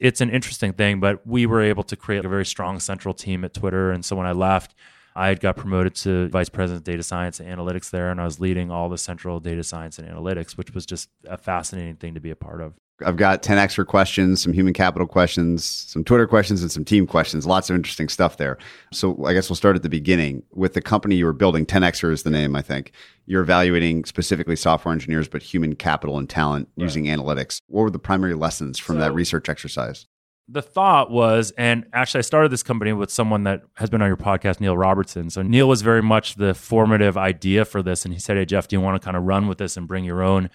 [0.00, 3.44] It's an interesting thing, but we were able to create a very strong central team
[3.44, 3.90] at Twitter.
[3.90, 4.74] And so when I left,
[5.16, 8.24] I had got promoted to vice president of data science and analytics there, and I
[8.24, 12.14] was leading all the central data science and analytics, which was just a fascinating thing
[12.14, 12.74] to be a part of.
[13.04, 17.06] I've got 10 extra questions, some human capital questions, some Twitter questions, and some team
[17.06, 17.44] questions.
[17.44, 18.56] Lots of interesting stuff there.
[18.92, 20.44] So I guess we'll start at the beginning.
[20.52, 22.92] With the company you were building, 10Xer is the name, I think.
[23.26, 26.84] You're evaluating specifically software engineers, but human capital and talent right.
[26.84, 27.58] using analytics.
[27.66, 30.06] What were the primary lessons from so, that research exercise?
[30.46, 34.08] The thought was, and actually, I started this company with someone that has been on
[34.08, 35.30] your podcast, Neil Robertson.
[35.30, 38.04] So Neil was very much the formative idea for this.
[38.04, 39.88] And he said, Hey, Jeff, do you want to kind of run with this and
[39.88, 40.48] bring your own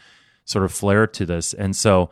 [0.46, 1.54] sort of flair to this?
[1.54, 2.12] And so,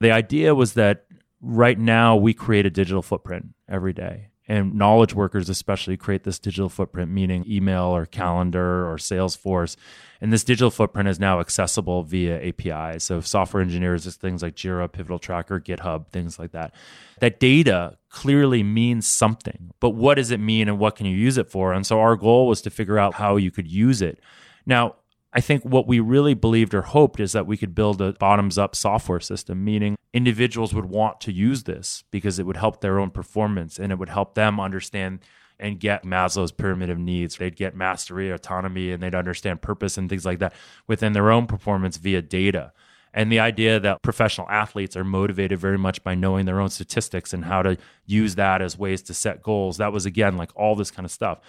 [0.00, 1.04] the idea was that
[1.40, 4.28] right now we create a digital footprint every day.
[4.50, 9.76] And knowledge workers, especially, create this digital footprint, meaning email or calendar or Salesforce.
[10.22, 13.04] And this digital footprint is now accessible via APIs.
[13.04, 16.74] So, software engineers, it's things like Jira, Pivotal Tracker, GitHub, things like that.
[17.20, 21.36] That data clearly means something, but what does it mean and what can you use
[21.36, 21.74] it for?
[21.74, 24.18] And so, our goal was to figure out how you could use it.
[24.64, 24.96] Now,
[25.32, 28.56] I think what we really believed or hoped is that we could build a bottoms
[28.56, 32.98] up software system, meaning individuals would want to use this because it would help their
[32.98, 35.20] own performance and it would help them understand
[35.60, 37.36] and get Maslow's pyramid of needs.
[37.36, 40.54] They'd get mastery, autonomy, and they'd understand purpose and things like that
[40.86, 42.72] within their own performance via data.
[43.12, 47.32] And the idea that professional athletes are motivated very much by knowing their own statistics
[47.32, 49.78] and how to use that as ways to set goals.
[49.78, 51.40] That was, again, like all this kind of stuff.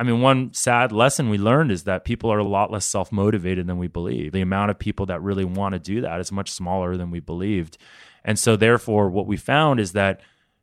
[0.00, 3.12] I mean, one sad lesson we learned is that people are a lot less self
[3.12, 4.32] motivated than we believe.
[4.32, 7.20] The amount of people that really want to do that is much smaller than we
[7.20, 7.76] believed.
[8.24, 10.22] And so, therefore, what we found is that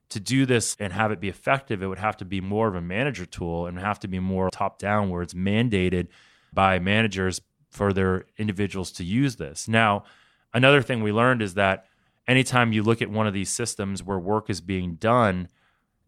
[0.09, 2.73] to do this and have it be effective, it would have to be more of
[2.73, 6.07] a manager tool and have to be more top down, where it's mandated
[6.51, 9.67] by managers for their individuals to use this.
[9.67, 10.03] Now,
[10.51, 11.85] another thing we learned is that
[12.27, 15.47] anytime you look at one of these systems where work is being done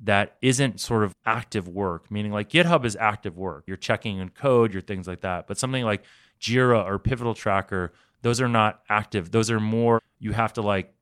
[0.01, 4.29] that isn't sort of active work, meaning like GitHub is active work, you're checking in
[4.29, 5.47] code, your things like that.
[5.47, 6.03] But something like
[6.39, 9.31] Jira or Pivotal Tracker, those are not active.
[9.31, 10.93] Those are more, you have to like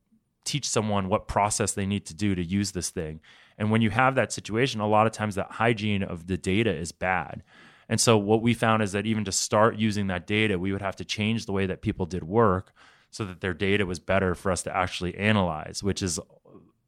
[0.46, 3.20] teach someone what process they need to do to use this thing.
[3.58, 6.74] And when you have that situation, a lot of times that hygiene of the data
[6.74, 7.44] is bad.
[7.90, 10.82] And so what we found is that even to start using that data, we would
[10.82, 12.74] have to change the way that people did work
[13.12, 16.20] so that their data was better for us to actually analyze, which is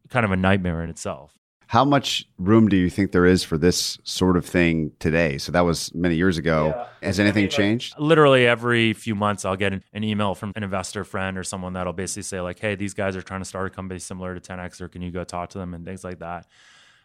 [0.09, 1.38] kind of a nightmare in itself.
[1.69, 5.37] How much room do you think there is for this sort of thing today?
[5.37, 6.73] So that was many years ago.
[6.75, 7.07] Yeah.
[7.07, 7.93] Has anything I mean, changed?
[7.93, 11.43] Like, literally every few months, I'll get an, an, email from an investor friend or
[11.43, 14.33] someone that'll basically say like, "Hey, these guys are trying to start a company similar
[14.33, 16.47] to 10x, or can you go talk to them?" and things like that.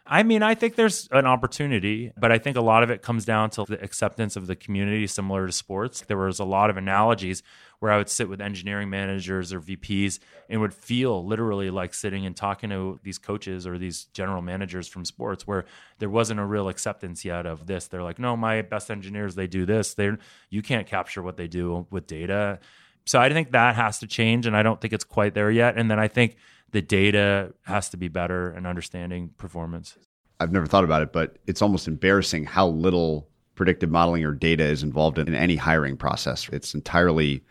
[0.07, 3.25] I mean, I think there's an opportunity, but I think a lot of it comes
[3.25, 6.03] down to the acceptance of the community, similar to sports.
[6.07, 7.43] There was a lot of analogies
[7.79, 10.19] where I would sit with engineering managers or VPs
[10.51, 14.89] and would feel literally like sitting and talking to these coaches or these general managers
[14.89, 15.65] from sports where
[15.99, 17.87] there wasn't a real acceptance yet of this.
[17.87, 19.95] They're like, no, my best engineers, they do this.
[19.95, 20.11] They
[20.51, 22.59] you can't capture what they do with data.
[23.07, 25.77] So I think that has to change, and I don't think it's quite there yet.
[25.77, 26.37] And then I think
[26.75, 29.97] the data has to be better and understanding performance.
[30.41, 34.65] I've never thought about it, but it's almost embarrassing how little predictive modeling or data
[34.65, 36.49] is involved in, in any hiring process.
[36.53, 37.45] It's entirely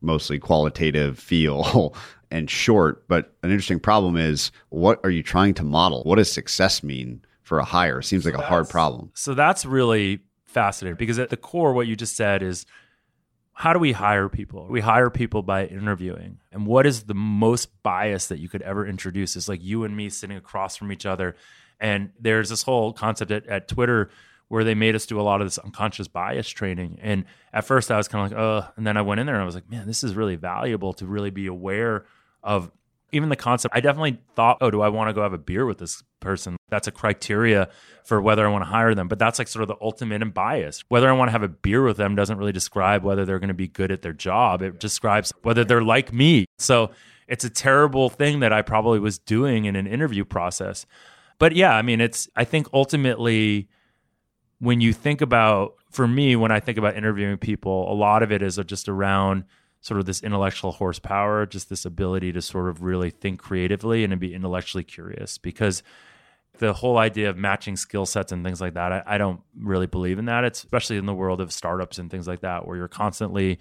[0.00, 1.94] mostly qualitative feel
[2.30, 3.06] and short.
[3.06, 6.02] But an interesting problem is what are you trying to model?
[6.04, 7.98] What does success mean for a hire?
[7.98, 9.10] It seems like so a hard problem.
[9.12, 12.64] So that's really fascinating because at the core, what you just said is
[13.54, 14.66] how do we hire people?
[14.68, 16.38] We hire people by interviewing.
[16.52, 19.36] And what is the most bias that you could ever introduce?
[19.36, 21.36] Is like you and me sitting across from each other.
[21.78, 24.10] And there's this whole concept at, at Twitter
[24.48, 26.98] where they made us do a lot of this unconscious bias training.
[27.00, 29.36] And at first I was kind of like, oh, and then I went in there
[29.36, 32.04] and I was like, man, this is really valuable to really be aware
[32.42, 32.70] of
[33.14, 33.74] even the concept.
[33.74, 36.56] I definitely thought, oh, do I want to go have a beer with this person?
[36.68, 37.68] That's a criteria
[38.04, 39.08] for whether I want to hire them.
[39.08, 40.84] But that's like sort of the ultimate in bias.
[40.88, 43.48] Whether I want to have a beer with them doesn't really describe whether they're going
[43.48, 44.62] to be good at their job.
[44.62, 46.46] It describes whether they're like me.
[46.58, 46.90] So
[47.28, 50.86] it's a terrible thing that I probably was doing in an interview process.
[51.38, 53.68] But yeah, I mean, it's, I think ultimately,
[54.58, 58.30] when you think about, for me, when I think about interviewing people, a lot of
[58.30, 59.44] it is just around
[59.84, 64.12] sort of this intellectual horsepower, just this ability to sort of really think creatively and
[64.12, 65.36] to be intellectually curious.
[65.36, 65.82] Because
[66.56, 69.86] the whole idea of matching skill sets and things like that, I, I, don't really
[69.86, 70.42] believe in that.
[70.42, 73.58] It's especially in the world of startups and things like that, where you're constantly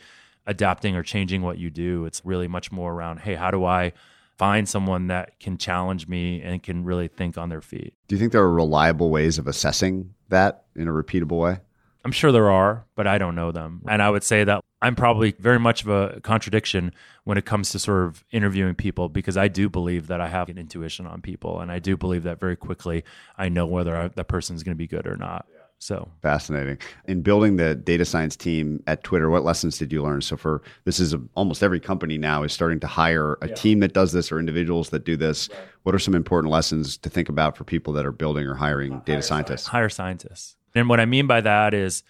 [0.47, 2.05] adapting or changing what you do.
[2.05, 3.91] It's really much more around, hey, how do I
[4.37, 7.93] find someone that can challenge me and can really think on their feet?
[8.07, 11.59] Do you think there are reliable ways of assessing that in a repeatable way?
[12.05, 13.81] I'm sure there are, but I don't know them.
[13.87, 16.93] And I would say that I'm probably very much of a contradiction
[17.23, 20.49] when it comes to sort of interviewing people because I do believe that I have
[20.49, 21.61] an intuition on people.
[21.61, 23.05] And I do believe that very quickly
[23.37, 25.47] I know whether I, that person is going to be good or not.
[25.79, 26.77] So fascinating.
[27.05, 30.21] In building the data science team at Twitter, what lessons did you learn?
[30.21, 33.55] So for this is a, almost every company now is starting to hire a yeah.
[33.55, 35.49] team that does this or individuals that do this.
[35.49, 35.59] Right.
[35.83, 38.93] What are some important lessons to think about for people that are building or hiring
[38.93, 39.67] uh, data scientists?
[39.67, 40.55] Hire scientists.
[40.75, 42.03] And what I mean by that is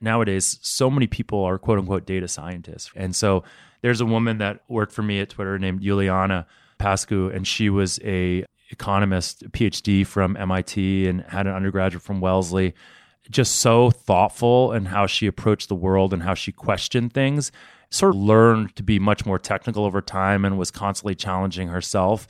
[0.00, 2.90] nowadays so many people are quote unquote data scientists.
[2.96, 3.44] And so
[3.82, 6.46] there's a woman that worked for me at Twitter named Juliana
[6.78, 12.74] Pascu, and she was a economist, PhD from MIT, and had an undergraduate from Wellesley.
[13.30, 17.52] Just so thoughtful in how she approached the world and how she questioned things.
[17.90, 22.26] Sort of learned to be much more technical over time and was constantly challenging herself.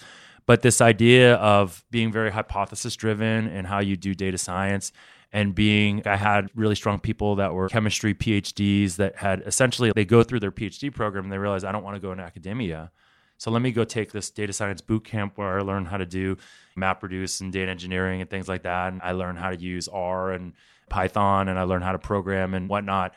[0.47, 4.93] But this idea of being very hypothesis driven and how you do data science
[5.35, 10.05] and being I had really strong people that were chemistry PhDs that had essentially they
[10.05, 12.93] go through their PhD program and they realize I don't want to go in academia.
[13.37, 16.07] So let me go take this data science boot camp where I learn how to
[16.07, 16.37] do
[16.79, 18.93] MapReduce and data engineering and things like that.
[18.93, 20.53] And I learn how to use R and
[20.89, 23.13] Python and I learn how to program and whatnot.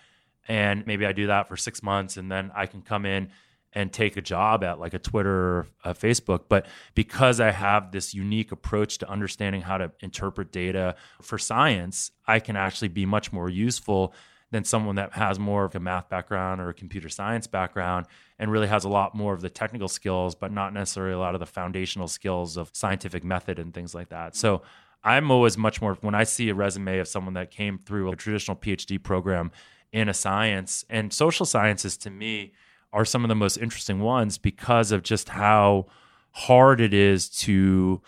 [0.48, 3.30] And maybe I do that for six months and then I can come in
[3.78, 6.46] and take a job at like a Twitter or a Facebook.
[6.50, 6.66] But
[6.96, 12.40] because I have this unique approach to understanding how to interpret data for science, I
[12.40, 14.16] can actually be much more useful
[14.50, 18.08] than someone that has more of a math background or a computer science background
[18.40, 21.36] and really has a lot more of the technical skills, but not necessarily a lot
[21.36, 24.36] of the foundational skills of scientific method and things like that.
[24.36, 24.64] So
[25.04, 28.16] I'm always much more when I see a resume of someone that came through a
[28.16, 29.52] traditional PhD program
[29.92, 32.54] in a science and social sciences to me
[32.94, 35.86] are some of the most interesting ones because of just how
[36.32, 38.02] hard it is to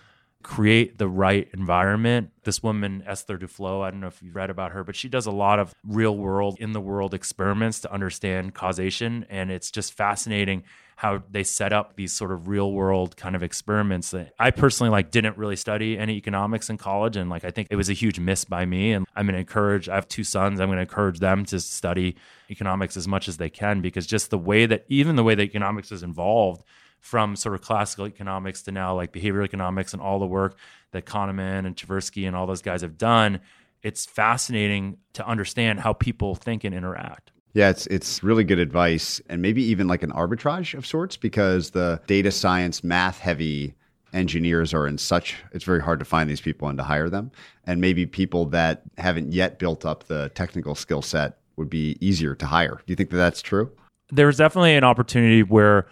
[0.43, 2.31] create the right environment.
[2.43, 5.25] This woman, Esther Duflo, I don't know if you've read about her, but she does
[5.25, 9.25] a lot of real world, in the world experiments to understand causation.
[9.29, 10.63] And it's just fascinating
[10.99, 14.91] how they set up these sort of real world kind of experiments that I personally
[14.91, 17.93] like didn't really study any economics in college and like I think it was a
[17.93, 20.75] huge miss by me and I'm going to encourage I have two sons I'm going
[20.75, 22.17] to encourage them to study
[22.51, 25.43] economics as much as they can because just the way that even the way that
[25.43, 26.65] economics is involved
[26.99, 30.57] from sort of classical economics to now like behavioral economics and all the work
[30.91, 33.39] that Kahneman and Tversky and all those guys have done,
[33.83, 37.31] it's fascinating to understand how people think and interact.
[37.53, 41.71] Yeah, it's it's really good advice and maybe even like an arbitrage of sorts because
[41.71, 43.73] the data science math heavy
[44.13, 47.31] engineers are in such it's very hard to find these people and to hire them
[47.65, 52.33] and maybe people that haven't yet built up the technical skill set would be easier
[52.33, 52.81] to hire.
[52.85, 53.71] Do you think that that's true?
[54.11, 55.87] There's definitely an opportunity where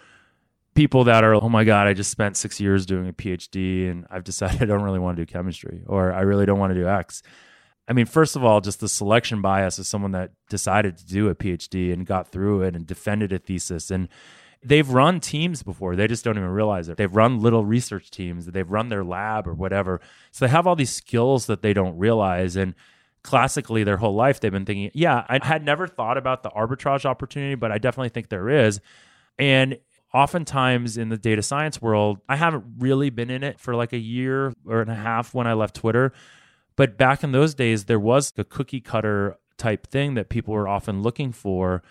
[0.78, 4.06] people that are, oh my God, I just spent six years doing a PhD and
[4.12, 6.78] I've decided I don't really want to do chemistry or I really don't want to
[6.78, 7.20] do X.
[7.88, 11.30] I mean, first of all, just the selection bias of someone that decided to do
[11.30, 13.90] a PhD and got through it and defended a thesis.
[13.90, 14.08] And
[14.62, 15.96] they've run teams before.
[15.96, 16.96] They just don't even realize it.
[16.96, 20.00] They've run little research teams, they've run their lab or whatever.
[20.30, 22.54] So they have all these skills that they don't realize.
[22.54, 22.76] And
[23.24, 27.04] classically, their whole life, they've been thinking, yeah, I had never thought about the arbitrage
[27.04, 28.80] opportunity, but I definitely think there is.
[29.40, 29.78] And
[30.12, 33.98] oftentimes in the data science world, I haven't really been in it for like a
[33.98, 36.12] year or and a half when I left Twitter.
[36.76, 40.68] But back in those days, there was a cookie cutter type thing that people were
[40.68, 41.82] often looking for.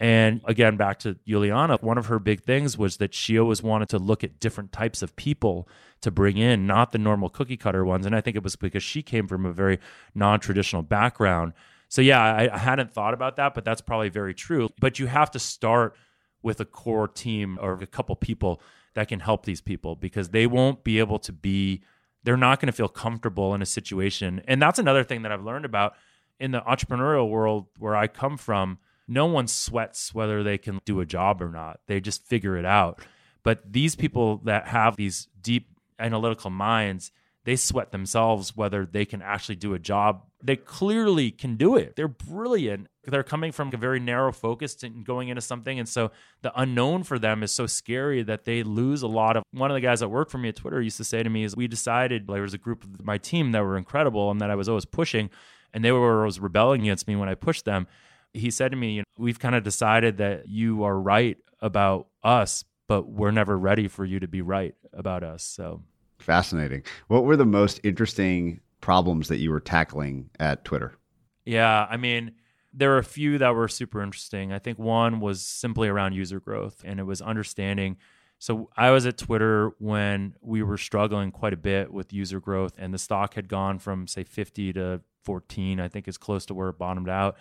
[0.00, 3.90] And again, back to Juliana, one of her big things was that she always wanted
[3.90, 5.68] to look at different types of people
[6.00, 8.06] to bring in, not the normal cookie cutter ones.
[8.06, 9.78] And I think it was because she came from a very
[10.14, 11.52] non traditional background.
[11.90, 14.70] So, yeah, I, I hadn't thought about that, but that's probably very true.
[14.80, 15.94] But you have to start
[16.42, 18.60] with a core team or a couple people
[18.94, 21.82] that can help these people because they won't be able to be
[22.22, 24.42] they're not going to feel comfortable in a situation.
[24.46, 25.94] And that's another thing that i've learned about
[26.38, 28.78] in the entrepreneurial world where i come from.
[29.08, 31.80] No one sweats whether they can do a job or not.
[31.86, 33.00] They just figure it out.
[33.42, 35.68] But these people that have these deep
[35.98, 37.10] analytical minds
[37.44, 40.24] they sweat themselves whether they can actually do a job.
[40.42, 41.96] They clearly can do it.
[41.96, 42.88] They're brilliant.
[43.04, 45.78] They're coming from a very narrow focus and going into something.
[45.78, 46.10] And so
[46.42, 49.42] the unknown for them is so scary that they lose a lot of.
[49.52, 51.44] One of the guys that worked for me at Twitter used to say to me,
[51.44, 54.50] is we decided there was a group of my team that were incredible and that
[54.50, 55.30] I was always pushing,
[55.72, 57.86] and they were always rebelling against me when I pushed them.
[58.32, 62.06] He said to me, you know, We've kind of decided that you are right about
[62.22, 65.42] us, but we're never ready for you to be right about us.
[65.42, 65.82] So
[66.20, 66.82] Fascinating.
[67.08, 70.96] What were the most interesting problems that you were tackling at Twitter?
[71.44, 72.32] Yeah, I mean,
[72.72, 74.52] there were a few that were super interesting.
[74.52, 77.96] I think one was simply around user growth, and it was understanding.
[78.38, 82.74] So I was at Twitter when we were struggling quite a bit with user growth,
[82.78, 85.80] and the stock had gone from say 50 to 14.
[85.80, 87.36] I think is close to where it bottomed out.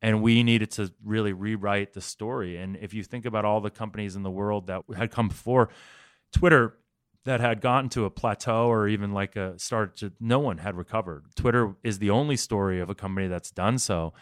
[0.00, 2.56] And we needed to really rewrite the story.
[2.56, 5.70] And if you think about all the companies in the world that had come before,
[6.32, 6.78] Twitter
[7.28, 10.76] that had gotten to a plateau or even like a start to no one had
[10.76, 11.24] recovered.
[11.36, 14.14] Twitter is the only story of a company that's done so.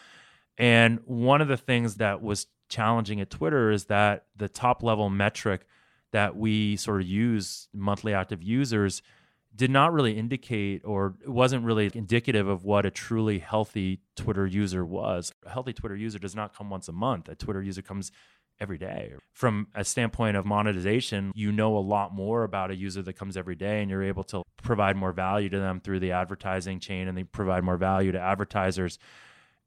[0.58, 5.08] And one of the things that was challenging at Twitter is that the top level
[5.08, 5.66] metric
[6.10, 9.02] that we sort of use, monthly active users,
[9.54, 14.84] did not really indicate or wasn't really indicative of what a truly healthy Twitter user
[14.84, 15.32] was.
[15.44, 17.28] A healthy Twitter user does not come once a month.
[17.28, 18.10] A Twitter user comes
[18.60, 19.12] every day.
[19.32, 23.36] From a standpoint of monetization, you know a lot more about a user that comes
[23.36, 27.08] every day and you're able to provide more value to them through the advertising chain
[27.08, 28.98] and they provide more value to advertisers.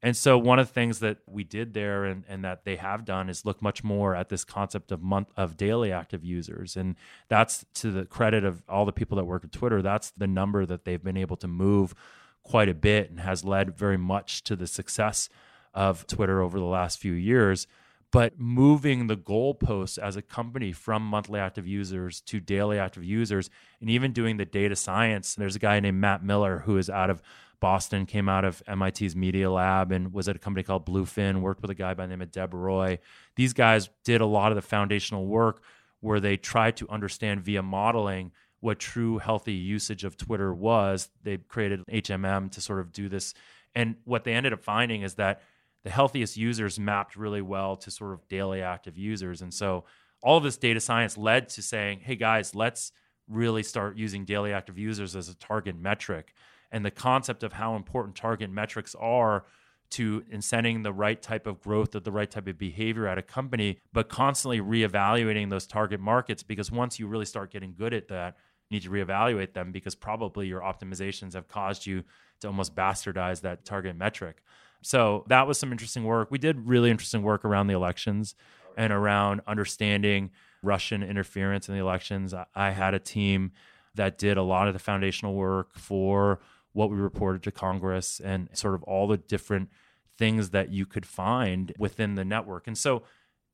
[0.02, 3.04] And so one of the things that we did there and, and that they have
[3.04, 6.74] done is look much more at this concept of month of daily active users.
[6.74, 6.96] And
[7.28, 10.64] that's to the credit of all the people that work at Twitter, that's the number
[10.64, 11.94] that they've been able to move
[12.42, 15.28] quite a bit and has led very much to the success
[15.74, 17.66] of Twitter over the last few years
[18.12, 23.50] but moving the goalposts as a company from monthly active users to daily active users
[23.80, 25.34] and even doing the data science.
[25.34, 27.22] There's a guy named matt miller who is out of
[27.60, 31.60] boston came out of mit's media lab and was at a company called bluefin worked
[31.60, 32.98] with a guy by the name of deb roy.
[33.36, 35.62] These guys did a lot of the foundational work
[36.00, 41.10] where they tried to understand via modeling what true healthy usage of twitter was.
[41.22, 43.34] They created hmm to sort of do this.
[43.74, 45.42] And what they ended up finding is that
[45.84, 49.42] the healthiest users mapped really well to sort of daily active users.
[49.42, 49.84] And so
[50.22, 52.92] all of this data science led to saying, hey guys, let's
[53.28, 56.34] really start using daily active users as a target metric.
[56.70, 59.44] And the concept of how important target metrics are
[59.90, 63.22] to incenting the right type of growth or the right type of behavior at a
[63.22, 68.08] company, but constantly reevaluating those target markets because once you really start getting good at
[68.08, 68.36] that,
[68.68, 72.04] you need to reevaluate them because probably your optimizations have caused you
[72.40, 74.42] to almost bastardize that target metric.
[74.82, 76.30] So that was some interesting work.
[76.30, 78.34] We did really interesting work around the elections
[78.76, 80.30] and around understanding
[80.62, 82.34] Russian interference in the elections.
[82.54, 83.52] I had a team
[83.94, 86.40] that did a lot of the foundational work for
[86.72, 89.68] what we reported to Congress and sort of all the different
[90.16, 92.66] things that you could find within the network.
[92.66, 93.02] And so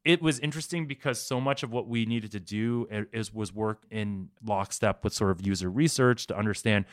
[0.05, 3.85] it was interesting because so much of what we needed to do is was work
[3.91, 6.85] in lockstep with sort of user research to understand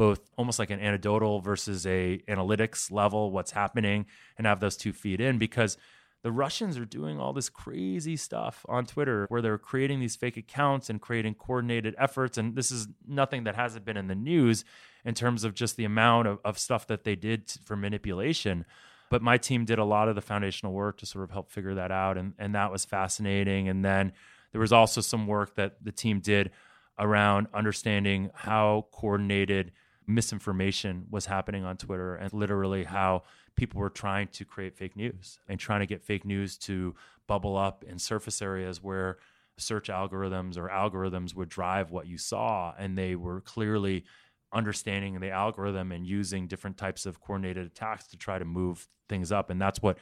[0.00, 4.06] both almost like an anecdotal versus a analytics level what's happening
[4.38, 5.76] and have those two feed in because
[6.22, 10.38] the Russians are doing all this crazy stuff on Twitter where they're creating these fake
[10.38, 12.38] accounts and creating coordinated efforts.
[12.38, 14.64] And this is nothing that hasn't been in the news
[15.04, 18.64] in terms of just the amount of, of stuff that they did for manipulation.
[19.10, 21.74] But my team did a lot of the foundational work to sort of help figure
[21.74, 22.16] that out.
[22.16, 23.68] And, and that was fascinating.
[23.68, 24.12] And then
[24.52, 26.52] there was also some work that the team did
[26.98, 29.72] around understanding how coordinated
[30.10, 33.22] misinformation was happening on Twitter and literally how
[33.56, 36.94] people were trying to create fake news and trying to get fake news to
[37.26, 39.18] bubble up in surface areas where
[39.58, 42.74] search algorithms or algorithms would drive what you saw.
[42.78, 44.04] And they were clearly
[44.52, 49.30] understanding the algorithm and using different types of coordinated attacks to try to move things
[49.30, 49.50] up.
[49.50, 49.98] And that's what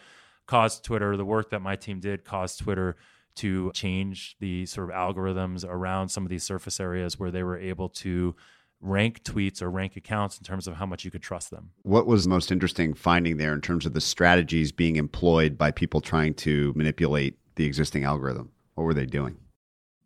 [0.46, 2.96] caused Twitter the work that my team did caused Twitter
[3.36, 7.58] to change the sort of algorithms around some of these surface areas where they were
[7.58, 8.34] able to
[8.80, 11.70] rank tweets or rank accounts in terms of how much you could trust them.
[11.82, 15.70] What was the most interesting finding there in terms of the strategies being employed by
[15.70, 18.50] people trying to manipulate the existing algorithm?
[18.74, 19.36] What were they doing?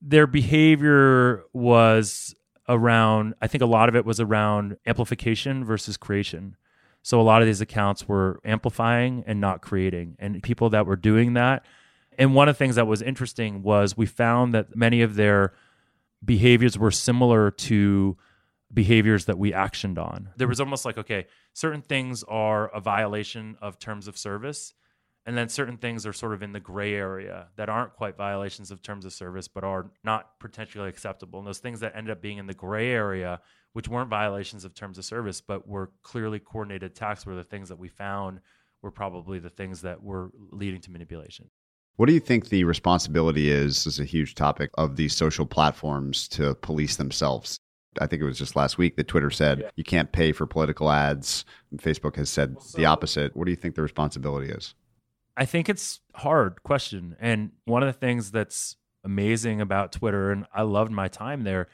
[0.00, 2.34] Their behavior was
[2.68, 6.56] around, I think a lot of it was around amplification versus creation.
[7.02, 10.16] So a lot of these accounts were amplifying and not creating.
[10.18, 11.64] And people that were doing that.
[12.16, 15.52] And one of the things that was interesting was we found that many of their
[16.24, 18.16] behaviors were similar to
[18.72, 20.30] behaviors that we actioned on.
[20.36, 24.74] There was almost like, okay, certain things are a violation of terms of service,
[25.26, 28.70] and then certain things are sort of in the gray area that aren't quite violations
[28.70, 31.38] of terms of service, but are not potentially acceptable.
[31.38, 33.40] And those things that ended up being in the gray area,
[33.72, 37.68] which weren't violations of terms of service, but were clearly coordinated attacks, were the things
[37.68, 38.40] that we found
[38.82, 41.48] were probably the things that were leading to manipulation.
[41.96, 46.26] What do you think the responsibility is, is a huge topic, of these social platforms
[46.28, 47.58] to police themselves?
[48.00, 49.70] I think it was just last week that Twitter said yeah.
[49.76, 51.44] you can't pay for political ads.
[51.76, 53.36] Facebook has said so, the opposite.
[53.36, 54.74] What do you think the responsibility is?
[55.36, 57.16] I think it's hard question.
[57.20, 61.68] And one of the things that's amazing about Twitter, and I loved my time there,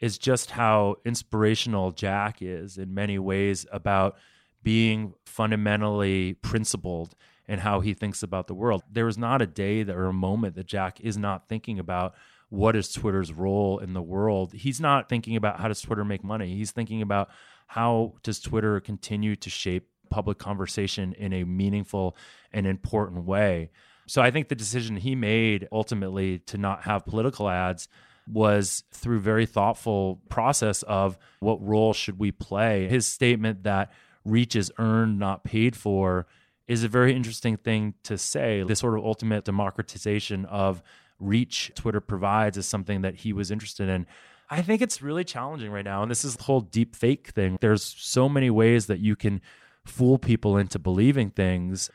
[0.00, 4.16] is just how inspirational Jack is in many ways about
[4.62, 7.14] being fundamentally principled
[7.46, 8.82] and how he thinks about the world.
[8.90, 12.14] There is not a day or a moment that Jack is not thinking about
[12.50, 14.52] what is Twitter's role in the world.
[14.52, 16.56] He's not thinking about how does Twitter make money.
[16.56, 17.28] He's thinking about
[17.66, 22.16] how does Twitter continue to shape public conversation in a meaningful
[22.52, 23.70] and important way.
[24.06, 27.88] So I think the decision he made ultimately to not have political ads
[28.26, 32.88] was through very thoughtful process of what role should we play.
[32.88, 33.92] His statement that
[34.24, 36.26] reach is earned, not paid for
[36.66, 38.62] is a very interesting thing to say.
[38.62, 40.82] This sort of ultimate democratization of
[41.18, 44.06] reach Twitter provides is something that he was interested in.
[44.50, 46.02] I think it's really challenging right now.
[46.02, 47.58] And this is the whole deep fake thing.
[47.60, 49.40] There's so many ways that you can
[49.84, 51.90] fool people into believing things.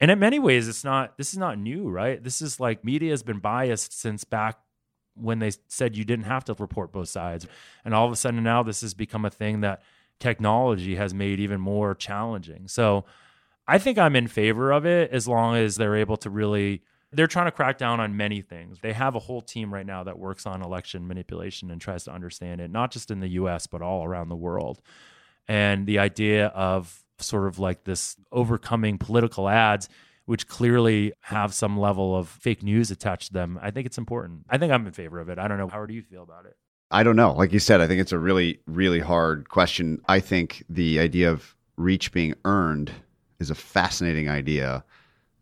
[0.00, 2.22] And in many ways, it's not, this is not new, right?
[2.22, 4.58] This is like media has been biased since back
[5.14, 7.46] when they said you didn't have to report both sides.
[7.84, 9.82] And all of a sudden now this has become a thing that
[10.18, 12.66] technology has made even more challenging.
[12.66, 13.04] So
[13.68, 16.82] I think I'm in favor of it as long as they're able to really
[17.12, 18.78] they're trying to crack down on many things.
[18.80, 22.12] They have a whole team right now that works on election manipulation and tries to
[22.12, 24.80] understand it, not just in the US, but all around the world.
[25.46, 29.88] And the idea of sort of like this overcoming political ads,
[30.24, 34.46] which clearly have some level of fake news attached to them, I think it's important.
[34.48, 35.38] I think I'm in favor of it.
[35.38, 35.68] I don't know.
[35.68, 36.56] How do you feel about it?
[36.90, 37.32] I don't know.
[37.32, 40.00] Like you said, I think it's a really, really hard question.
[40.08, 42.92] I think the idea of reach being earned
[43.40, 44.84] is a fascinating idea.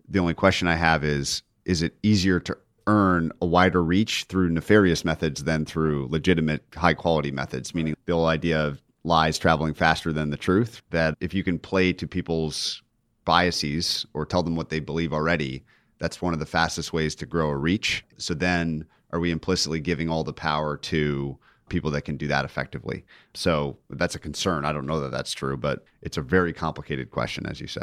[0.08, 2.56] The only question I have is is it easier to
[2.86, 8.12] earn a wider reach through nefarious methods than through legitimate high quality methods meaning the
[8.12, 12.06] whole idea of lies traveling faster than the truth that if you can play to
[12.06, 12.82] people's
[13.24, 15.64] biases or tell them what they believe already,
[15.98, 18.04] that's one of the fastest ways to grow a reach.
[18.16, 21.38] So then are we implicitly giving all the power to
[21.68, 23.04] people that can do that effectively?
[23.34, 24.64] So that's a concern.
[24.64, 27.82] I don't know that that's true, but it's a very complicated question, as you say.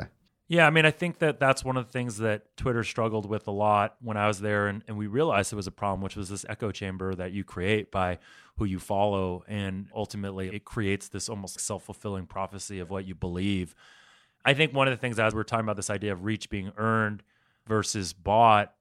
[0.50, 3.48] Yeah, I mean, I think that that's one of the things that Twitter struggled with
[3.48, 6.16] a lot when I was there, and, and we realized it was a problem, which
[6.16, 8.20] was this echo chamber that you create by
[8.58, 13.14] who you follow, and ultimately it creates this almost self fulfilling prophecy of what you
[13.14, 13.76] believe.
[14.46, 16.72] I think one of the things as we're talking about this idea of reach being
[16.78, 17.24] earned
[17.68, 18.74] versus bought,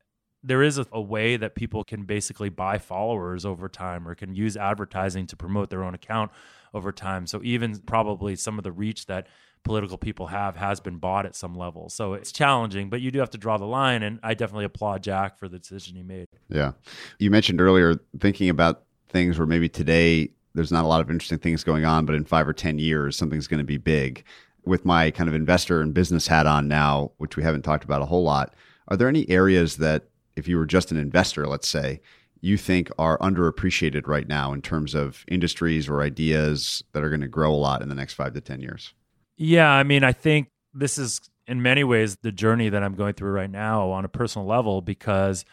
[0.45, 4.37] there is a, a, way that people can basically buy followers over time or can
[4.37, 6.31] use advertising to promote their own account
[6.73, 7.27] over time.
[7.27, 9.27] So even probably some of the reach that
[9.67, 11.91] political people have has been bought at some level.
[11.91, 14.03] So it's challenging, but you do have to draw the line.
[14.03, 16.29] And I definitely applaud Jack for the decision he made.
[16.49, 16.73] Yeah.
[17.19, 21.39] You mentioned earlier thinking about things where maybe today there's not a lot of interesting
[21.39, 24.25] things going on, but in five or 10 years, something's going to be big.
[24.65, 28.03] With my kind of investor and business hat on now, which we haven't talked about
[28.03, 28.55] a whole lot,
[28.89, 30.05] are there any areas that,
[30.37, 32.01] if you were just an investor, let's say,
[32.41, 37.21] you think are underappreciated right now in terms of industries or ideas that are going
[37.21, 38.95] to grow a lot in the next five to 10 years?
[39.37, 43.15] Yeah, I mean, I think this is in many ways the journey that I'm going
[43.15, 45.45] through right now on a personal level because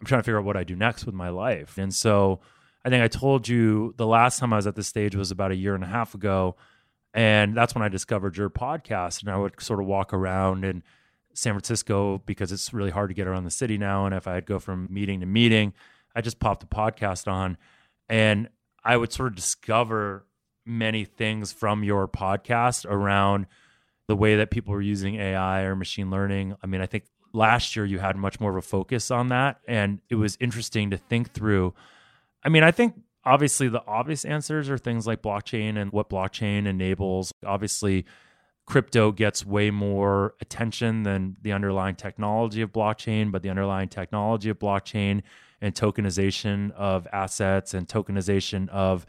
[0.00, 1.78] I'm trying to figure out what I do next with my life.
[1.78, 2.40] And so
[2.84, 5.52] I think I told you the last time I was at this stage was about
[5.52, 6.56] a year and a half ago.
[7.14, 9.20] And that's when I discovered your podcast.
[9.20, 10.82] And I would sort of walk around in
[11.34, 14.06] San Francisco because it's really hard to get around the city now.
[14.06, 15.74] And if I'd go from meeting to meeting,
[16.14, 17.56] I just popped a podcast on
[18.08, 18.48] and
[18.84, 20.26] I would sort of discover
[20.64, 23.46] many things from your podcast around
[24.08, 26.54] the way that people were using AI or machine learning.
[26.62, 29.60] I mean, I think last year you had much more of a focus on that.
[29.66, 31.74] And it was interesting to think through.
[32.44, 32.94] I mean, I think
[33.24, 37.32] obviously the obvious answers are things like blockchain and what blockchain enables.
[37.44, 38.04] Obviously,
[38.66, 44.50] crypto gets way more attention than the underlying technology of blockchain, but the underlying technology
[44.50, 45.22] of blockchain
[45.60, 49.06] and tokenization of assets and tokenization of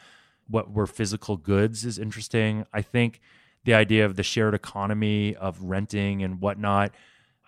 [0.54, 2.64] what were physical goods is interesting.
[2.72, 3.20] I think
[3.64, 6.92] the idea of the shared economy of renting and whatnot,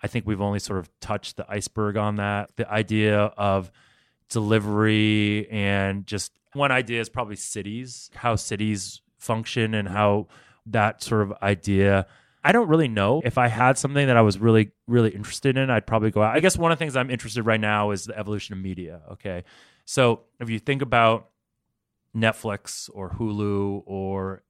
[0.02, 2.50] I think we've only sort of touched the iceberg on that.
[2.56, 3.70] The idea of
[4.28, 10.26] delivery and just one idea is probably cities, how cities function and how
[10.66, 12.08] that sort of idea.
[12.42, 13.22] I don't really know.
[13.24, 16.34] If I had something that I was really, really interested in, I'd probably go out.
[16.34, 19.02] I guess one of the things I'm interested right now is the evolution of media.
[19.12, 19.44] Okay.
[19.84, 21.28] So if you think about
[22.16, 24.42] Netflix or Hulu or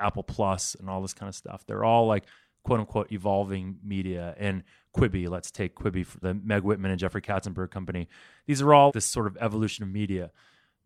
[0.00, 1.64] Apple Plus and all this kind of stuff.
[1.66, 2.24] They're all like
[2.64, 4.34] quote unquote evolving media.
[4.38, 4.64] And
[4.96, 8.08] Quibi, let's take Quibi for the Meg Whitman and Jeffrey Katzenberg company.
[8.46, 10.30] These are all this sort of evolution of media,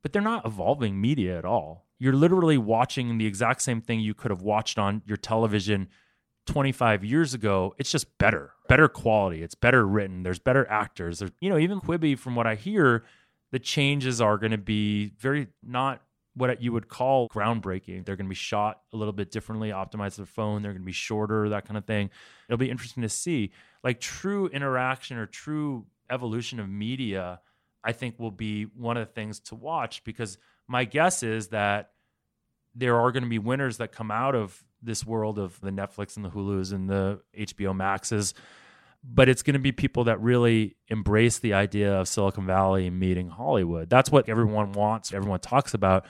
[0.02, 1.86] but they're not evolving media at all.
[1.98, 5.88] You're literally watching the exact same thing you could have watched on your television
[6.46, 7.74] 25 years ago.
[7.78, 9.42] It's just better, better quality.
[9.42, 10.22] It's better written.
[10.22, 11.18] There's better actors.
[11.18, 13.04] There's, you know, even Quibi, from what I hear,
[13.50, 16.02] the changes are going to be very not
[16.36, 18.04] what you would call groundbreaking.
[18.04, 20.62] They're going to be shot a little bit differently, optimized their phone.
[20.62, 22.10] They're going to be shorter, that kind of thing.
[22.48, 23.52] It'll be interesting to see.
[23.82, 27.40] Like true interaction or true evolution of media,
[27.82, 30.36] I think will be one of the things to watch because
[30.68, 31.92] my guess is that
[32.74, 36.16] there are going to be winners that come out of this world of the Netflix
[36.16, 38.34] and the Hulus and the HBO Maxes.
[39.02, 43.28] But it's going to be people that really embrace the idea of Silicon Valley meeting
[43.28, 43.88] Hollywood.
[43.88, 46.06] That's what everyone wants, everyone talks about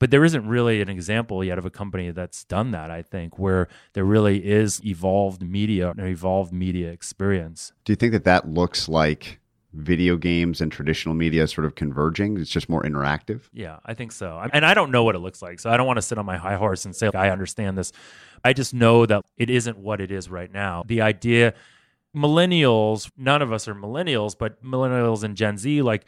[0.00, 3.38] but there isn't really an example yet of a company that's done that i think
[3.38, 7.72] where there really is evolved media an evolved media experience.
[7.84, 9.38] Do you think that that looks like
[9.72, 12.36] video games and traditional media sort of converging?
[12.38, 13.42] It's just more interactive?
[13.52, 14.42] Yeah i think so.
[14.52, 16.26] And i don't know what it looks like so i don't want to sit on
[16.26, 17.92] my high horse and say i understand this.
[18.42, 20.82] I just know that it isn't what it is right now.
[20.86, 21.54] The idea
[22.16, 26.04] millennials none of us are millennials but millennials and gen z like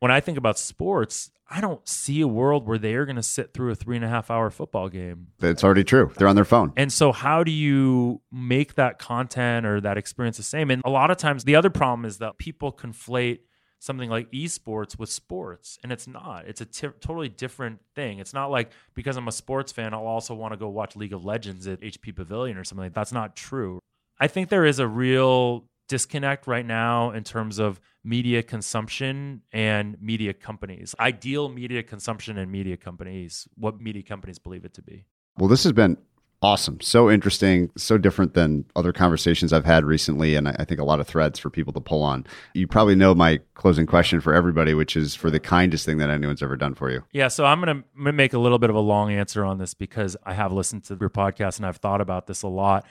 [0.00, 3.22] when i think about sports I don't see a world where they are going to
[3.22, 5.28] sit through a three and a half hour football game.
[5.38, 6.12] That's already true.
[6.16, 6.74] They're on their phone.
[6.76, 10.70] And so, how do you make that content or that experience the same?
[10.70, 13.40] And a lot of times, the other problem is that people conflate
[13.78, 16.46] something like esports with sports, and it's not.
[16.46, 18.18] It's a t- totally different thing.
[18.18, 21.14] It's not like because I'm a sports fan, I'll also want to go watch League
[21.14, 22.84] of Legends at HP Pavilion or something.
[22.86, 23.78] Like That's not true.
[24.20, 30.00] I think there is a real disconnect right now in terms of media consumption and
[30.00, 30.94] media companies.
[31.00, 35.04] Ideal media consumption and media companies, what media companies believe it to be.
[35.36, 35.96] Well, this has been
[36.40, 36.80] awesome.
[36.80, 40.36] So interesting, so different than other conversations I've had recently.
[40.36, 42.26] And I think a lot of threads for people to pull on.
[42.54, 46.10] You probably know my closing question for everybody, which is for the kindest thing that
[46.10, 47.02] anyone's ever done for you.
[47.12, 47.28] Yeah.
[47.28, 50.16] So I'm going to make a little bit of a long answer on this because
[50.24, 52.86] I have listened to your podcast and I've thought about this a lot.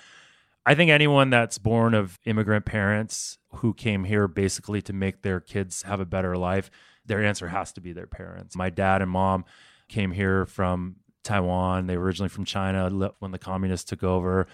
[0.68, 5.40] I think anyone that's born of immigrant parents who came here basically to make their
[5.40, 6.70] kids have a better life,
[7.06, 8.54] their answer has to be their parents.
[8.54, 9.46] My dad and mom
[9.88, 11.88] came here from Taiwan.
[11.88, 12.90] They were originally from China
[13.20, 14.46] when the communists took over.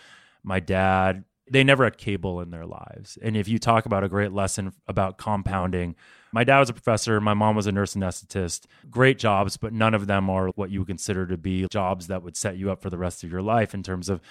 [0.43, 3.18] My dad, they never had cable in their lives.
[3.20, 5.95] And if you talk about a great lesson about compounding,
[6.32, 8.68] my dad was a professor, my mom was a nurse anesthetist.
[8.88, 12.22] Great jobs, but none of them are what you would consider to be jobs that
[12.22, 14.22] would set you up for the rest of your life in terms of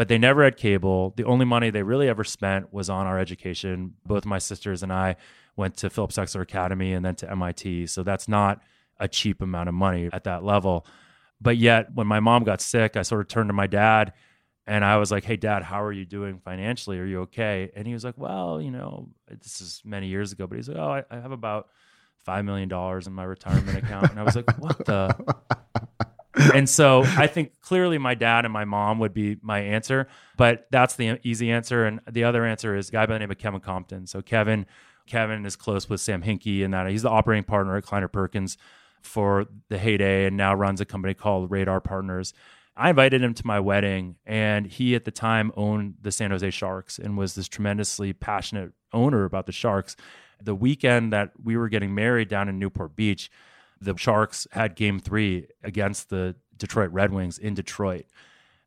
[0.00, 1.12] but they never had cable.
[1.18, 3.96] The only money they really ever spent was on our education.
[4.06, 5.16] Both my sisters and I
[5.56, 7.88] went to Phillips Exeter Academy and then to MIT.
[7.88, 8.62] So that's not
[8.98, 10.86] a cheap amount of money at that level.
[11.38, 14.14] But yet, when my mom got sick, I sort of turned to my dad
[14.66, 16.98] and I was like, Hey, dad, how are you doing financially?
[16.98, 17.70] Are you okay?
[17.76, 20.78] And he was like, Well, you know, this is many years ago, but he's like,
[20.78, 21.68] Oh, I, I have about
[22.26, 22.72] $5 million
[23.06, 24.12] in my retirement account.
[24.12, 25.14] And I was like, What the?
[26.34, 30.06] And so I think clearly my dad and my mom would be my answer,
[30.36, 31.84] but that's the easy answer.
[31.84, 34.06] And the other answer is a guy by the name of Kevin Compton.
[34.06, 34.66] So Kevin,
[35.06, 38.56] Kevin is close with Sam Hinkie and that he's the operating partner at Kleiner Perkins
[39.02, 42.32] for the heyday and now runs a company called Radar Partners.
[42.76, 46.48] I invited him to my wedding, and he at the time owned the San Jose
[46.50, 49.96] Sharks and was this tremendously passionate owner about the Sharks.
[50.42, 53.30] The weekend that we were getting married down in Newport Beach,
[53.80, 58.06] the Sharks had game three against the Detroit Red Wings in Detroit.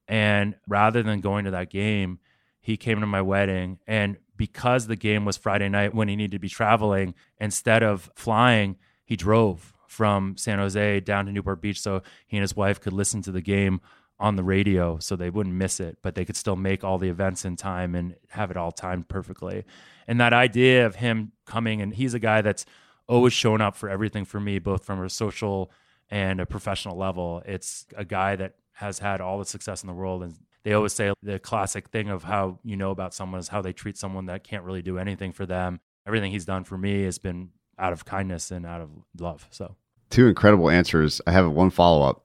[0.07, 2.19] And rather than going to that game,
[2.59, 3.79] he came to my wedding.
[3.87, 8.09] And because the game was Friday night when he needed to be traveling, instead of
[8.15, 12.81] flying, he drove from San Jose down to Newport Beach so he and his wife
[12.81, 13.79] could listen to the game
[14.19, 17.09] on the radio so they wouldn't miss it, but they could still make all the
[17.09, 19.65] events in time and have it all timed perfectly.
[20.07, 22.65] And that idea of him coming, and he's a guy that's
[23.07, 25.71] always shown up for everything for me, both from a social
[26.09, 27.41] and a professional level.
[27.45, 30.23] It's a guy that has had all the success in the world.
[30.23, 33.61] And they always say the classic thing of how you know about someone is how
[33.61, 35.79] they treat someone that can't really do anything for them.
[36.05, 38.89] Everything he's done for me has been out of kindness and out of
[39.19, 39.47] love.
[39.51, 39.75] So
[40.09, 41.21] two incredible answers.
[41.25, 42.23] I have one follow up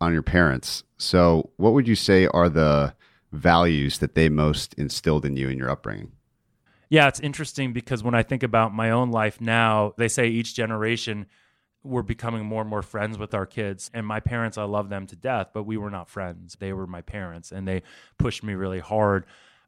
[0.00, 0.84] on your parents.
[0.98, 2.94] So, what would you say are the
[3.32, 6.12] values that they most instilled in you in your upbringing?
[6.92, 10.54] Yeah, it's interesting because when I think about my own life now, they say each
[10.54, 11.24] generation
[11.82, 13.90] we're becoming more and more friends with our kids.
[13.94, 16.54] And my parents, I love them to death, but we were not friends.
[16.60, 17.82] They were my parents and they
[18.18, 19.24] pushed me really hard.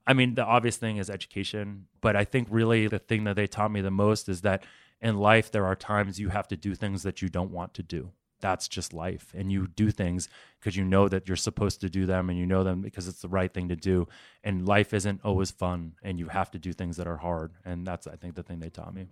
[0.07, 3.47] I mean, the obvious thing is education, but I think really the thing that they
[3.47, 4.62] taught me the most is that
[5.01, 7.83] in life, there are times you have to do things that you don't want to
[7.83, 8.12] do.
[8.45, 9.32] That's just life.
[9.34, 10.28] And you do things
[10.61, 13.22] because you know that you're supposed to do them and you know them because it's
[13.22, 14.07] the right thing to do.
[14.42, 17.53] And life isn't always fun and you have to do things that are hard.
[17.64, 19.07] And that's, I think, the thing they taught me.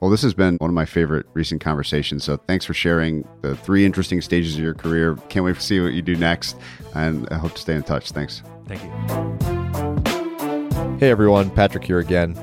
[0.00, 2.24] Well, this has been one of my favorite recent conversations.
[2.24, 5.16] So thanks for sharing the three interesting stages of your career.
[5.28, 6.56] Can't wait to see what you do next.
[6.94, 8.12] And I hope to stay in touch.
[8.12, 8.42] Thanks.
[8.64, 8.88] Thank you.
[10.98, 11.50] Hey, everyone.
[11.50, 12.42] Patrick here again.